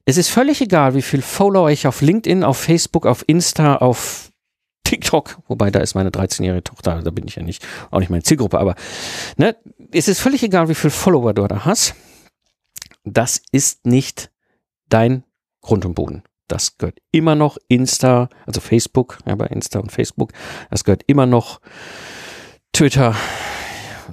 Es 0.05 0.17
ist 0.17 0.29
völlig 0.29 0.61
egal, 0.61 0.95
wie 0.95 1.03
viel 1.03 1.23
Follower 1.23 1.71
ich 1.71 1.87
auf 1.87 2.03
LinkedIn, 2.03 2.45
auf 2.45 2.59
Facebook, 2.59 3.07
auf 3.07 3.25
Insta, 3.27 3.77
auf 3.77 4.31
TikTok, 4.85 5.39
wobei 5.49 5.71
da 5.71 5.81
ist 5.81 5.95
meine 5.95 6.11
13-jährige 6.11 6.63
Tochter, 6.63 7.03
da 7.03 7.11
bin 7.11 7.27
ich 7.27 7.35
ja 7.35 7.43
nicht, 7.43 7.67
auch 7.91 7.99
nicht 7.99 8.11
meine 8.11 8.23
Zielgruppe, 8.23 8.61
aber 8.61 8.77
ne, 9.37 9.57
es 9.91 10.07
ist 10.07 10.21
völlig 10.21 10.45
egal, 10.45 10.69
wie 10.69 10.77
viel 10.77 10.91
Follower 10.91 11.35
du 11.35 11.45
da 11.49 11.65
hast 11.65 11.97
das 13.07 13.41
ist 13.53 13.87
nicht 13.87 14.31
dein 14.89 15.25
Grund 15.63 15.85
und 15.85 15.95
Boden. 15.95 16.23
Das 16.49 16.77
gehört 16.77 16.99
immer 17.11 17.35
noch 17.35 17.57
Insta, 17.69 18.29
also 18.47 18.61
Facebook, 18.61 19.19
ja, 19.27 19.35
bei 19.35 19.47
Insta 19.47 19.79
und 19.79 19.91
Facebook. 19.91 20.33
Das 20.71 20.85
gehört 20.85 21.03
immer 21.07 21.27
noch 21.27 21.61
Twitter, 22.73 23.17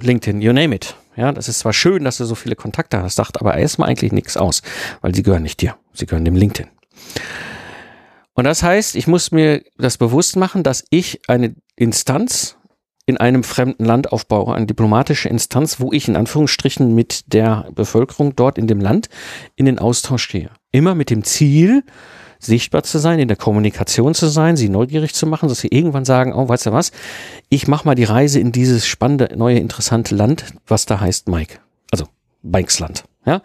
LinkedIn, 0.00 0.40
you 0.40 0.52
name 0.52 0.74
it. 0.74 0.96
Ja, 1.16 1.30
das 1.32 1.48
ist 1.48 1.60
zwar 1.60 1.72
schön, 1.72 2.02
dass 2.04 2.16
du 2.16 2.24
so 2.24 2.34
viele 2.34 2.56
Kontakte 2.56 3.00
hast, 3.00 3.14
sagt 3.14 3.40
aber 3.40 3.56
erstmal 3.56 3.88
eigentlich 3.88 4.10
nichts 4.10 4.36
aus, 4.36 4.62
weil 5.00 5.14
sie 5.14 5.22
gehören 5.22 5.44
nicht 5.44 5.60
dir. 5.60 5.76
Sie 5.92 6.06
gehören 6.06 6.24
dem 6.24 6.34
LinkedIn. 6.34 6.70
Und 8.32 8.44
das 8.44 8.64
heißt, 8.64 8.96
ich 8.96 9.06
muss 9.06 9.30
mir 9.30 9.62
das 9.78 9.96
bewusst 9.96 10.34
machen, 10.34 10.64
dass 10.64 10.84
ich 10.90 11.28
eine 11.28 11.54
Instanz 11.76 12.56
in 13.06 13.18
einem 13.18 13.44
fremden 13.44 13.84
Land 13.84 14.12
aufbaue, 14.12 14.54
eine 14.54 14.66
diplomatische 14.66 15.28
Instanz, 15.28 15.78
wo 15.78 15.92
ich 15.92 16.08
in 16.08 16.16
Anführungsstrichen 16.16 16.94
mit 16.94 17.32
der 17.32 17.68
Bevölkerung 17.74 18.34
dort 18.34 18.56
in 18.56 18.66
dem 18.66 18.80
Land 18.80 19.08
in 19.56 19.66
den 19.66 19.78
Austausch 19.78 20.28
gehe. 20.28 20.50
Immer 20.70 20.94
mit 20.94 21.10
dem 21.10 21.22
Ziel, 21.22 21.82
sichtbar 22.38 22.82
zu 22.82 22.98
sein, 22.98 23.18
in 23.18 23.28
der 23.28 23.36
Kommunikation 23.36 24.14
zu 24.14 24.26
sein, 24.26 24.56
sie 24.56 24.68
neugierig 24.68 25.14
zu 25.14 25.26
machen, 25.26 25.48
dass 25.48 25.60
sie 25.60 25.68
irgendwann 25.68 26.04
sagen, 26.04 26.32
oh, 26.32 26.48
weißt 26.48 26.66
du 26.66 26.72
was, 26.72 26.92
ich 27.48 27.68
mache 27.68 27.86
mal 27.86 27.94
die 27.94 28.04
Reise 28.04 28.40
in 28.40 28.52
dieses 28.52 28.86
spannende, 28.86 29.30
neue, 29.36 29.58
interessante 29.58 30.14
Land, 30.14 30.46
was 30.66 30.86
da 30.86 31.00
heißt 31.00 31.28
Mike. 31.28 31.58
Also 31.90 32.06
Mikes 32.42 32.80
Land. 32.80 33.04
Ja, 33.26 33.40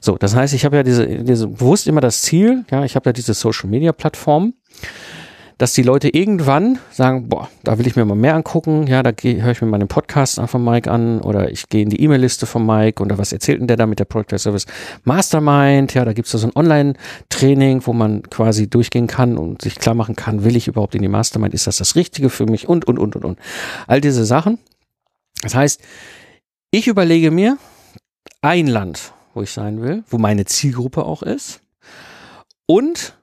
so, 0.00 0.16
das 0.16 0.36
heißt, 0.36 0.54
ich 0.54 0.64
habe 0.64 0.76
ja 0.76 0.82
diese, 0.84 1.06
diese 1.06 1.48
bewusst 1.48 1.88
immer 1.88 2.00
das 2.00 2.22
Ziel, 2.22 2.64
ja, 2.70 2.84
ich 2.84 2.94
habe 2.94 3.08
ja 3.08 3.12
diese 3.12 3.34
Social 3.34 3.68
Media 3.68 3.90
Plattform, 3.90 4.54
dass 5.58 5.72
die 5.72 5.82
Leute 5.82 6.08
irgendwann 6.08 6.78
sagen, 6.90 7.28
boah, 7.28 7.48
da 7.62 7.78
will 7.78 7.86
ich 7.86 7.96
mir 7.96 8.04
mal 8.04 8.14
mehr 8.14 8.34
angucken, 8.34 8.86
ja, 8.86 9.02
da 9.02 9.12
höre 9.22 9.50
ich 9.50 9.62
mir 9.62 9.68
mal 9.68 9.78
den 9.78 9.88
Podcast 9.88 10.40
von 10.46 10.64
Mike 10.64 10.90
an 10.90 11.20
oder 11.20 11.50
ich 11.50 11.68
gehe 11.68 11.82
in 11.82 11.90
die 11.90 12.00
E-Mail-Liste 12.00 12.46
von 12.46 12.66
Mike 12.66 13.02
oder 13.02 13.18
was 13.18 13.32
erzählt 13.32 13.60
denn 13.60 13.66
der 13.66 13.76
da 13.76 13.86
mit 13.86 13.98
der 13.98 14.04
Product 14.04 14.38
Service 14.38 14.66
Mastermind, 15.04 15.94
ja, 15.94 16.04
da 16.04 16.12
gibt 16.12 16.26
es 16.26 16.40
so 16.40 16.46
ein 16.46 16.56
Online-Training, 16.56 17.86
wo 17.86 17.92
man 17.92 18.22
quasi 18.24 18.68
durchgehen 18.68 19.06
kann 19.06 19.38
und 19.38 19.62
sich 19.62 19.76
klar 19.76 19.94
machen 19.94 20.16
kann, 20.16 20.44
will 20.44 20.56
ich 20.56 20.68
überhaupt 20.68 20.94
in 20.94 21.02
die 21.02 21.08
Mastermind, 21.08 21.54
ist 21.54 21.66
das 21.66 21.76
das 21.76 21.96
Richtige 21.96 22.30
für 22.30 22.46
mich? 22.46 22.68
Und, 22.68 22.86
und, 22.86 22.98
und, 22.98 23.16
und, 23.16 23.24
und. 23.24 23.38
All 23.86 24.00
diese 24.00 24.24
Sachen. 24.24 24.58
Das 25.42 25.54
heißt, 25.54 25.80
Ich 26.76 26.88
überlege 26.88 27.30
mir 27.30 27.56
ein 28.42 28.66
Land, 28.66 29.12
wo 29.32 29.42
ich 29.42 29.52
sein 29.52 29.80
will, 29.80 30.02
wo 30.08 30.18
meine 30.18 30.44
Zielgruppe 30.44 31.04
auch 31.04 31.22
ist. 31.22 31.60
Und 32.66 33.16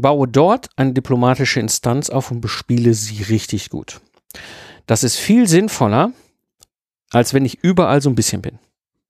baue 0.00 0.28
dort 0.28 0.68
eine 0.76 0.92
diplomatische 0.92 1.60
Instanz 1.60 2.10
auf 2.10 2.30
und 2.30 2.40
bespiele 2.40 2.94
sie 2.94 3.22
richtig 3.22 3.70
gut. 3.70 4.00
Das 4.86 5.04
ist 5.04 5.16
viel 5.16 5.46
sinnvoller, 5.48 6.12
als 7.10 7.34
wenn 7.34 7.44
ich 7.44 7.62
überall 7.62 8.00
so 8.00 8.10
ein 8.10 8.14
bisschen 8.14 8.42
bin. 8.42 8.58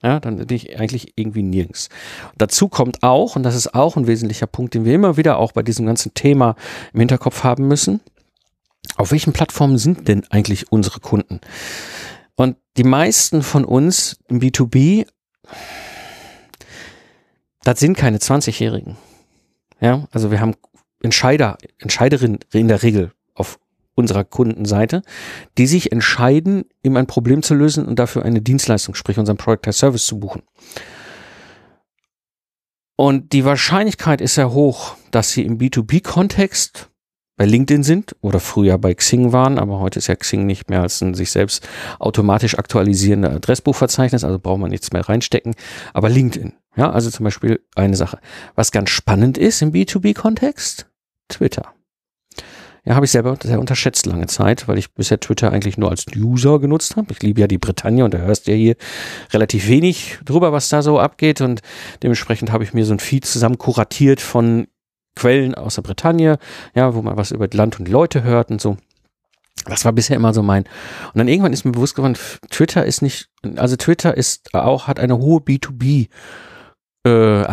Ja, 0.02 0.18
dann 0.18 0.38
bin 0.38 0.56
ich 0.56 0.78
eigentlich 0.78 1.12
irgendwie 1.16 1.42
nirgends. 1.42 1.90
Dazu 2.38 2.68
kommt 2.68 3.02
auch, 3.02 3.36
und 3.36 3.42
das 3.42 3.54
ist 3.54 3.74
auch 3.74 3.96
ein 3.96 4.06
wesentlicher 4.06 4.46
Punkt, 4.46 4.72
den 4.74 4.86
wir 4.86 4.94
immer 4.94 5.18
wieder 5.18 5.38
auch 5.38 5.52
bei 5.52 5.62
diesem 5.62 5.84
ganzen 5.84 6.14
Thema 6.14 6.56
im 6.94 7.00
Hinterkopf 7.00 7.44
haben 7.44 7.68
müssen. 7.68 8.00
Auf 8.96 9.10
welchen 9.10 9.34
Plattformen 9.34 9.76
sind 9.76 10.08
denn 10.08 10.24
eigentlich 10.30 10.72
unsere 10.72 11.00
Kunden? 11.00 11.40
Und 12.34 12.56
die 12.78 12.84
meisten 12.84 13.42
von 13.42 13.66
uns 13.66 14.18
im 14.28 14.40
B2B, 14.40 15.06
das 17.62 17.78
sind 17.78 17.96
keine 17.98 18.16
20-Jährigen. 18.16 18.96
Ja, 19.80 20.08
also 20.12 20.30
wir 20.30 20.40
haben 20.40 20.54
Entscheider, 21.02 21.58
Entscheiderinnen 21.78 22.40
in 22.52 22.68
der 22.68 22.82
Regel 22.82 23.12
auf 23.34 23.58
unserer 23.94 24.24
Kundenseite, 24.24 25.02
die 25.58 25.66
sich 25.66 25.92
entscheiden, 25.92 26.64
ihm 26.82 26.96
ein 26.96 27.06
Problem 27.06 27.42
zu 27.42 27.54
lösen 27.54 27.86
und 27.86 27.98
dafür 27.98 28.24
eine 28.24 28.40
Dienstleistung, 28.40 28.94
sprich 28.94 29.18
unseren 29.18 29.36
Product 29.36 29.68
as 29.68 29.78
Service 29.78 30.06
zu 30.06 30.18
buchen. 30.18 30.42
Und 32.96 33.32
die 33.32 33.44
Wahrscheinlichkeit 33.44 34.20
ist 34.20 34.34
sehr 34.34 34.52
hoch, 34.52 34.96
dass 35.10 35.32
sie 35.32 35.44
im 35.44 35.58
B2B-Kontext 35.58 36.90
bei 37.38 37.46
LinkedIn 37.46 37.82
sind 37.82 38.14
oder 38.20 38.38
früher 38.38 38.76
bei 38.76 38.92
Xing 38.92 39.32
waren, 39.32 39.58
aber 39.58 39.80
heute 39.80 39.98
ist 39.98 40.08
ja 40.08 40.14
Xing 40.14 40.44
nicht 40.44 40.68
mehr 40.68 40.82
als 40.82 41.00
ein 41.00 41.14
sich 41.14 41.30
selbst 41.30 41.66
automatisch 41.98 42.58
aktualisierender 42.58 43.30
Adressbuchverzeichnis, 43.30 44.24
also 44.24 44.38
braucht 44.38 44.60
man 44.60 44.68
nichts 44.68 44.92
mehr 44.92 45.08
reinstecken. 45.08 45.54
Aber 45.94 46.10
LinkedIn, 46.10 46.52
ja, 46.76 46.90
also 46.90 47.08
zum 47.08 47.24
Beispiel 47.24 47.64
eine 47.74 47.96
Sache. 47.96 48.18
Was 48.54 48.72
ganz 48.72 48.90
spannend 48.90 49.38
ist 49.38 49.62
im 49.62 49.72
B2B-Kontext, 49.72 50.89
Twitter. 51.30 51.72
Ja, 52.84 52.94
habe 52.94 53.04
ich 53.04 53.12
selber 53.12 53.36
sehr 53.42 53.60
unterschätzt 53.60 54.06
lange 54.06 54.26
Zeit, 54.26 54.66
weil 54.66 54.78
ich 54.78 54.94
bisher 54.94 55.20
Twitter 55.20 55.52
eigentlich 55.52 55.76
nur 55.76 55.90
als 55.90 56.06
User 56.16 56.58
genutzt 56.58 56.96
habe. 56.96 57.12
Ich 57.12 57.22
liebe 57.22 57.40
ja 57.40 57.46
die 57.46 57.58
Bretagne 57.58 58.04
und 58.04 58.14
da 58.14 58.18
hörst 58.18 58.46
du 58.46 58.52
ja 58.52 58.56
hier 58.56 58.76
relativ 59.32 59.68
wenig 59.68 60.18
drüber, 60.24 60.52
was 60.52 60.70
da 60.70 60.80
so 60.80 60.98
abgeht. 60.98 61.42
Und 61.42 61.60
dementsprechend 62.02 62.52
habe 62.52 62.64
ich 62.64 62.72
mir 62.72 62.86
so 62.86 62.94
ein 62.94 62.98
Feed 62.98 63.26
zusammen 63.26 63.58
kuratiert 63.58 64.20
von 64.20 64.66
Quellen 65.14 65.54
aus 65.54 65.74
der 65.74 65.82
Bretagne, 65.82 66.38
ja, 66.74 66.94
wo 66.94 67.02
man 67.02 67.16
was 67.18 67.32
über 67.32 67.48
Land 67.52 67.78
und 67.78 67.88
Leute 67.88 68.22
hört 68.22 68.50
und 68.50 68.60
so. 68.60 68.78
Das 69.66 69.84
war 69.84 69.92
bisher 69.92 70.16
immer 70.16 70.32
so 70.32 70.42
mein. 70.42 70.64
Und 70.64 71.18
dann 71.18 71.28
irgendwann 71.28 71.52
ist 71.52 71.64
mir 71.64 71.72
bewusst 71.72 71.94
geworden, 71.94 72.16
Twitter 72.50 72.86
ist 72.86 73.02
nicht, 73.02 73.28
also 73.56 73.76
Twitter 73.76 74.16
ist 74.16 74.54
auch, 74.54 74.86
hat 74.86 74.98
eine 74.98 75.18
hohe 75.18 75.40
B2B 75.40 76.08
äh, 77.06 77.44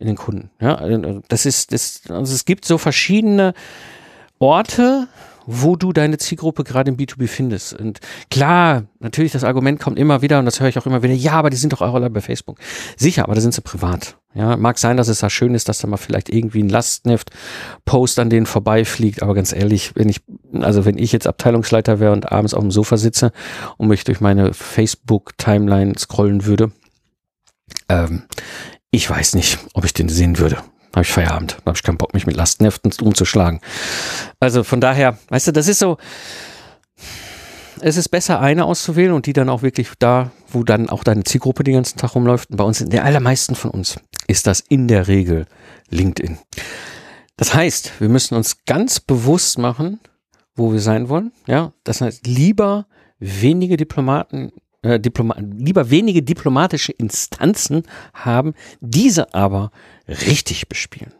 in 0.00 0.06
den 0.06 0.16
Kunden. 0.16 0.50
Ja, 0.60 0.74
also 0.74 1.20
das 1.28 1.46
ist, 1.46 1.72
das, 1.72 2.02
also 2.08 2.34
es 2.34 2.44
gibt 2.44 2.64
so 2.64 2.78
verschiedene 2.78 3.54
Orte, 4.38 5.08
wo 5.46 5.76
du 5.76 5.92
deine 5.92 6.16
Zielgruppe 6.16 6.64
gerade 6.64 6.90
im 6.90 6.96
B2B 6.96 7.28
findest. 7.28 7.74
Und 7.74 8.00
klar, 8.30 8.84
natürlich, 8.98 9.32
das 9.32 9.44
Argument 9.44 9.78
kommt 9.78 9.98
immer 9.98 10.22
wieder 10.22 10.38
und 10.38 10.46
das 10.46 10.60
höre 10.60 10.68
ich 10.68 10.78
auch 10.78 10.86
immer 10.86 11.02
wieder, 11.02 11.12
ja, 11.12 11.32
aber 11.32 11.50
die 11.50 11.56
sind 11.56 11.72
doch 11.72 11.82
auch 11.82 11.94
alle 11.94 12.08
bei 12.08 12.20
Facebook. 12.20 12.58
Sicher, 12.96 13.24
aber 13.24 13.34
da 13.34 13.40
sind 13.40 13.52
sie 13.52 13.60
privat. 13.60 14.16
Ja, 14.32 14.56
mag 14.56 14.78
sein, 14.78 14.96
dass 14.96 15.08
es 15.08 15.18
da 15.18 15.28
schön 15.28 15.54
ist, 15.54 15.68
dass 15.68 15.80
da 15.80 15.88
mal 15.88 15.96
vielleicht 15.96 16.28
irgendwie 16.28 16.62
ein 16.62 16.68
Lastneft-Post 16.68 18.18
an 18.20 18.30
denen 18.30 18.46
vorbeifliegt, 18.46 19.22
aber 19.22 19.34
ganz 19.34 19.52
ehrlich, 19.52 19.96
wenn 19.96 20.08
ich, 20.08 20.22
also 20.60 20.84
wenn 20.84 20.98
ich 20.98 21.12
jetzt 21.12 21.26
Abteilungsleiter 21.26 22.00
wäre 22.00 22.12
und 22.12 22.30
abends 22.30 22.54
auf 22.54 22.62
dem 22.62 22.70
Sofa 22.70 22.96
sitze 22.96 23.32
und 23.76 23.88
mich 23.88 24.04
durch 24.04 24.20
meine 24.20 24.54
Facebook-Timeline 24.54 25.98
scrollen 25.98 26.46
würde, 26.46 26.70
ähm, 27.88 28.22
ich 28.90 29.08
weiß 29.08 29.34
nicht, 29.34 29.58
ob 29.74 29.84
ich 29.84 29.94
den 29.94 30.08
sehen 30.08 30.38
würde 30.38 30.62
habe 30.92 31.02
ich 31.02 31.12
Feierabend. 31.12 31.58
habe 31.64 31.76
ich 31.76 31.82
keinen 31.82 31.98
Bock, 31.98 32.14
mich 32.14 32.26
mit 32.26 32.36
Lastenheften 32.36 32.92
umzuschlagen. 33.02 33.60
Also 34.40 34.64
von 34.64 34.80
daher, 34.80 35.18
weißt 35.28 35.48
du, 35.48 35.52
das 35.52 35.68
ist 35.68 35.78
so, 35.78 35.98
es 37.80 37.96
ist 37.96 38.08
besser, 38.08 38.40
eine 38.40 38.64
auszuwählen 38.64 39.12
und 39.12 39.26
die 39.26 39.32
dann 39.32 39.48
auch 39.48 39.62
wirklich 39.62 39.88
da, 39.98 40.32
wo 40.48 40.64
dann 40.64 40.90
auch 40.90 41.04
deine 41.04 41.24
Zielgruppe 41.24 41.64
den 41.64 41.74
ganzen 41.74 41.98
Tag 41.98 42.14
rumläuft. 42.14 42.50
Und 42.50 42.56
bei 42.56 42.64
uns, 42.64 42.80
in 42.80 42.90
der 42.90 43.04
allermeisten 43.04 43.54
von 43.54 43.70
uns, 43.70 43.98
ist 44.26 44.46
das 44.46 44.60
in 44.60 44.88
der 44.88 45.08
Regel 45.08 45.46
LinkedIn. 45.88 46.38
Das 47.36 47.54
heißt, 47.54 48.00
wir 48.00 48.08
müssen 48.08 48.34
uns 48.34 48.64
ganz 48.66 49.00
bewusst 49.00 49.58
machen, 49.58 50.00
wo 50.54 50.72
wir 50.72 50.80
sein 50.80 51.08
wollen. 51.08 51.32
Ja, 51.46 51.72
das 51.84 52.00
heißt, 52.00 52.26
lieber 52.26 52.86
wenige 53.18 53.76
Diplomaten 53.76 54.52
äh, 54.82 54.98
Diploma 54.98 55.36
lieber 55.38 55.90
wenige 55.90 56.22
diplomatische 56.22 56.92
Instanzen 56.92 57.82
haben, 58.14 58.54
diese 58.80 59.34
aber 59.34 59.70
richtig 60.08 60.68
bespielen. 60.68 61.12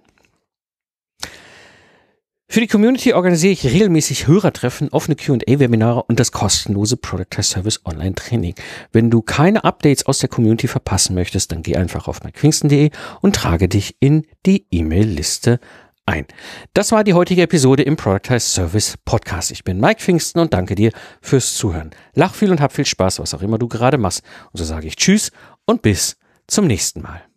Für 2.53 2.59
die 2.59 2.67
Community 2.67 3.13
organisiere 3.13 3.53
ich 3.53 3.65
regelmäßig 3.65 4.27
Hörertreffen, 4.27 4.89
offene 4.89 5.15
QA-Webinare 5.15 6.03
und 6.03 6.19
das 6.19 6.33
kostenlose 6.33 6.97
Product 6.97 7.43
Service 7.43 7.81
Online 7.85 8.17
Training. 8.17 8.57
Wenn 8.91 9.09
du 9.09 9.23
keine 9.23 9.63
Updates 9.63 10.05
aus 10.07 10.19
der 10.19 10.29
Community 10.31 10.67
verpassen 10.67 11.15
möchtest, 11.15 11.53
dann 11.53 11.63
geh 11.63 11.77
einfach 11.77 12.09
auf 12.09 12.25
myquingston.de 12.25 12.91
und 13.21 13.37
trage 13.37 13.69
dich 13.69 13.95
in 14.01 14.27
die 14.47 14.67
E-Mail-Liste 14.73 15.61
ein. 16.11 16.27
Das 16.75 16.93
war 16.93 17.05
die 17.05 17.15
heutige 17.15 17.43
Episode 17.43 17.83
im 17.85 17.97
Productize 17.97 18.41
Service 18.41 18.97
Podcast. 19.05 19.51
Ich 19.53 19.65
bin 19.65 19.81
Mike 19.81 20.01
Pfingsten 20.01 20.41
und 20.41 20.53
danke 20.53 20.75
dir 20.75 20.93
fürs 21.23 21.55
Zuhören. 21.55 21.91
Lach 22.15 22.35
viel 22.35 22.51
und 22.51 22.61
hab 22.61 22.73
viel 22.73 22.85
Spaß, 22.85 23.21
was 23.21 23.33
auch 23.33 23.43
immer 23.43 23.59
du 23.59 23.69
gerade 23.69 23.97
machst. 23.97 24.23
Und 24.53 24.59
so 24.59 24.65
sage 24.65 24.89
ich 24.89 24.97
Tschüss 24.97 25.31
und 25.65 25.83
bis 25.83 26.17
zum 26.47 26.67
nächsten 26.67 27.01
Mal. 27.01 27.30